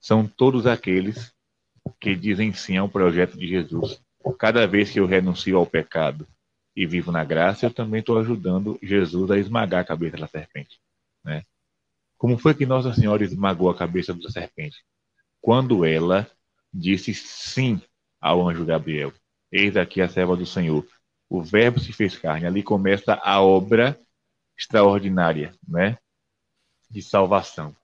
São 0.00 0.28
todos 0.28 0.64
aqueles 0.64 1.36
que 2.00 2.14
dizem 2.14 2.52
sim 2.52 2.76
ao 2.76 2.88
projeto 2.88 3.36
de 3.38 3.46
Jesus. 3.46 4.00
Cada 4.38 4.66
vez 4.66 4.90
que 4.90 5.00
eu 5.00 5.06
renuncio 5.06 5.56
ao 5.56 5.66
pecado 5.66 6.26
e 6.76 6.86
vivo 6.86 7.10
na 7.10 7.24
graça, 7.24 7.66
eu 7.66 7.70
também 7.72 8.00
estou 8.00 8.18
ajudando 8.18 8.78
Jesus 8.82 9.30
a 9.30 9.38
esmagar 9.38 9.80
a 9.80 9.84
cabeça 9.84 10.16
da 10.16 10.26
serpente. 10.26 10.78
Né? 11.24 11.44
Como 12.16 12.36
foi 12.38 12.54
que 12.54 12.66
Nossa 12.66 12.92
Senhora 12.92 13.24
esmagou 13.24 13.70
a 13.70 13.76
cabeça 13.76 14.14
da 14.14 14.28
serpente? 14.28 14.84
Quando 15.40 15.84
ela 15.84 16.30
disse 16.72 17.14
sim 17.14 17.80
ao 18.20 18.48
anjo 18.48 18.64
Gabriel: 18.64 19.12
Eis 19.50 19.76
aqui 19.76 20.00
a 20.00 20.08
serva 20.08 20.36
do 20.36 20.46
Senhor. 20.46 20.86
O 21.28 21.42
Verbo 21.42 21.78
se 21.78 21.92
fez 21.92 22.16
carne. 22.16 22.46
Ali 22.46 22.62
começa 22.62 23.14
a 23.22 23.40
obra 23.40 23.98
extraordinária, 24.56 25.54
né? 25.66 25.98
De 26.90 27.02
salvação. 27.02 27.74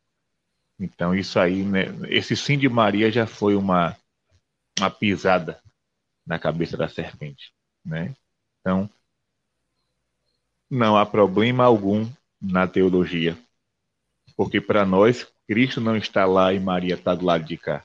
Então, 0.79 1.15
isso 1.15 1.39
aí, 1.39 1.65
né? 1.65 1.85
Esse 2.09 2.37
sim 2.37 2.59
de 2.59 2.69
Maria 2.69 3.11
já 3.11 3.27
foi 3.27 3.55
uma, 3.55 3.97
uma 4.79 4.91
pisada 4.91 5.61
na 6.27 6.39
cabeça 6.39 6.77
da 6.77 6.89
serpente, 6.89 7.53
né? 7.85 8.15
Então, 8.61 8.89
não 10.71 10.97
há 10.97 11.07
problema 11.07 11.65
algum 11.65 12.11
na 12.41 12.67
teologia, 12.67 13.39
porque 14.37 14.61
para 14.61 14.85
nós, 14.85 15.27
Cristo 15.47 15.81
não 15.81 15.97
está 15.97 16.27
lá 16.27 16.53
e 16.53 16.59
Maria 16.59 16.95
está 16.95 17.15
do 17.15 17.25
lado 17.25 17.45
de 17.45 17.57
cá. 17.57 17.85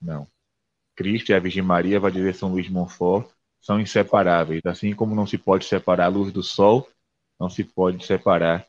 Não. 0.00 0.26
Cristo 0.96 1.30
e 1.30 1.34
a 1.34 1.38
Virgem 1.38 1.62
Maria, 1.62 2.00
vai 2.00 2.10
dizer 2.10 2.34
São 2.34 2.50
Luís 2.50 2.68
Montfort, 2.68 3.28
são 3.60 3.80
inseparáveis. 3.80 4.60
Assim 4.66 4.94
como 4.94 5.14
não 5.14 5.26
se 5.26 5.38
pode 5.38 5.64
separar 5.64 6.06
a 6.06 6.08
luz 6.08 6.32
do 6.32 6.42
sol, 6.42 6.88
não 7.38 7.48
se 7.48 7.64
pode 7.64 8.04
separar 8.04 8.66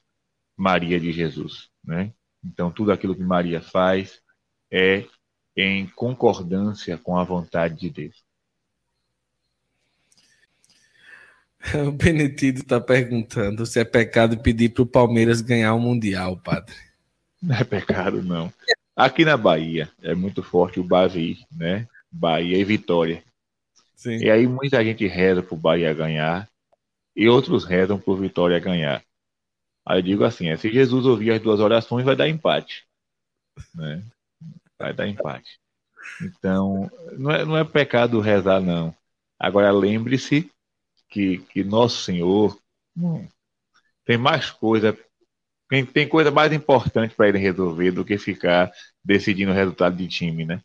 Maria 0.57 0.99
de 0.99 1.11
Jesus, 1.11 1.69
né? 1.83 2.13
Então, 2.43 2.71
tudo 2.71 2.91
aquilo 2.91 3.15
que 3.15 3.23
Maria 3.23 3.61
faz 3.61 4.21
é 4.71 5.05
em 5.55 5.87
concordância 5.87 6.97
com 6.97 7.17
a 7.17 7.23
vontade 7.23 7.79
de 7.79 7.89
Deus. 7.89 8.23
O 11.87 11.91
Benedito 11.91 12.61
está 12.61 12.79
perguntando 12.81 13.65
se 13.65 13.79
é 13.79 13.85
pecado 13.85 14.37
pedir 14.37 14.69
para 14.69 14.83
o 14.83 14.87
Palmeiras 14.87 15.39
ganhar 15.41 15.73
o 15.73 15.79
Mundial, 15.79 16.35
padre. 16.37 16.75
Não 17.41 17.55
é 17.55 17.63
pecado, 17.63 18.21
não. 18.21 18.51
Aqui 18.95 19.25
na 19.25 19.37
Bahia 19.37 19.89
é 20.01 20.13
muito 20.13 20.43
forte 20.43 20.79
o 20.79 20.83
Bavi, 20.83 21.39
né? 21.51 21.87
Bahia 22.11 22.57
e 22.57 22.63
Vitória. 22.63 23.23
Sim. 23.95 24.17
E 24.17 24.29
aí 24.29 24.47
muita 24.47 24.83
gente 24.83 25.07
reza 25.07 25.41
para 25.41 25.55
o 25.55 25.57
Bahia 25.57 25.93
ganhar 25.93 26.47
e 27.15 27.27
outros 27.27 27.65
rezam 27.65 27.99
para 27.99 28.13
o 28.13 28.17
Vitória 28.17 28.59
ganhar. 28.59 29.03
Aí 29.85 29.99
eu 29.99 30.03
digo 30.03 30.23
assim, 30.23 30.49
é, 30.49 30.57
se 30.57 30.71
Jesus 30.71 31.05
ouvir 31.05 31.31
as 31.31 31.41
duas 31.41 31.59
orações, 31.59 32.05
vai 32.05 32.15
dar 32.15 32.29
empate. 32.29 32.85
Né? 33.75 34.03
Vai 34.79 34.93
dar 34.93 35.07
empate. 35.07 35.59
Então, 36.21 36.89
não 37.17 37.31
é, 37.31 37.45
não 37.45 37.57
é 37.57 37.63
pecado 37.63 38.19
rezar, 38.19 38.61
não. 38.61 38.95
Agora, 39.39 39.71
lembre-se 39.71 40.49
que, 41.09 41.39
que 41.39 41.63
Nosso 41.63 42.03
Senhor 42.03 42.57
hum, 42.97 43.27
tem 44.05 44.17
mais 44.17 44.49
coisa, 44.49 44.97
tem, 45.69 45.85
tem 45.85 46.07
coisa 46.07 46.31
mais 46.31 46.51
importante 46.53 47.13
para 47.15 47.27
ele 47.27 47.37
resolver 47.37 47.91
do 47.91 48.05
que 48.05 48.17
ficar 48.17 48.71
decidindo 49.03 49.51
o 49.51 49.55
resultado 49.55 49.95
de 49.95 50.07
time, 50.07 50.45
né? 50.45 50.61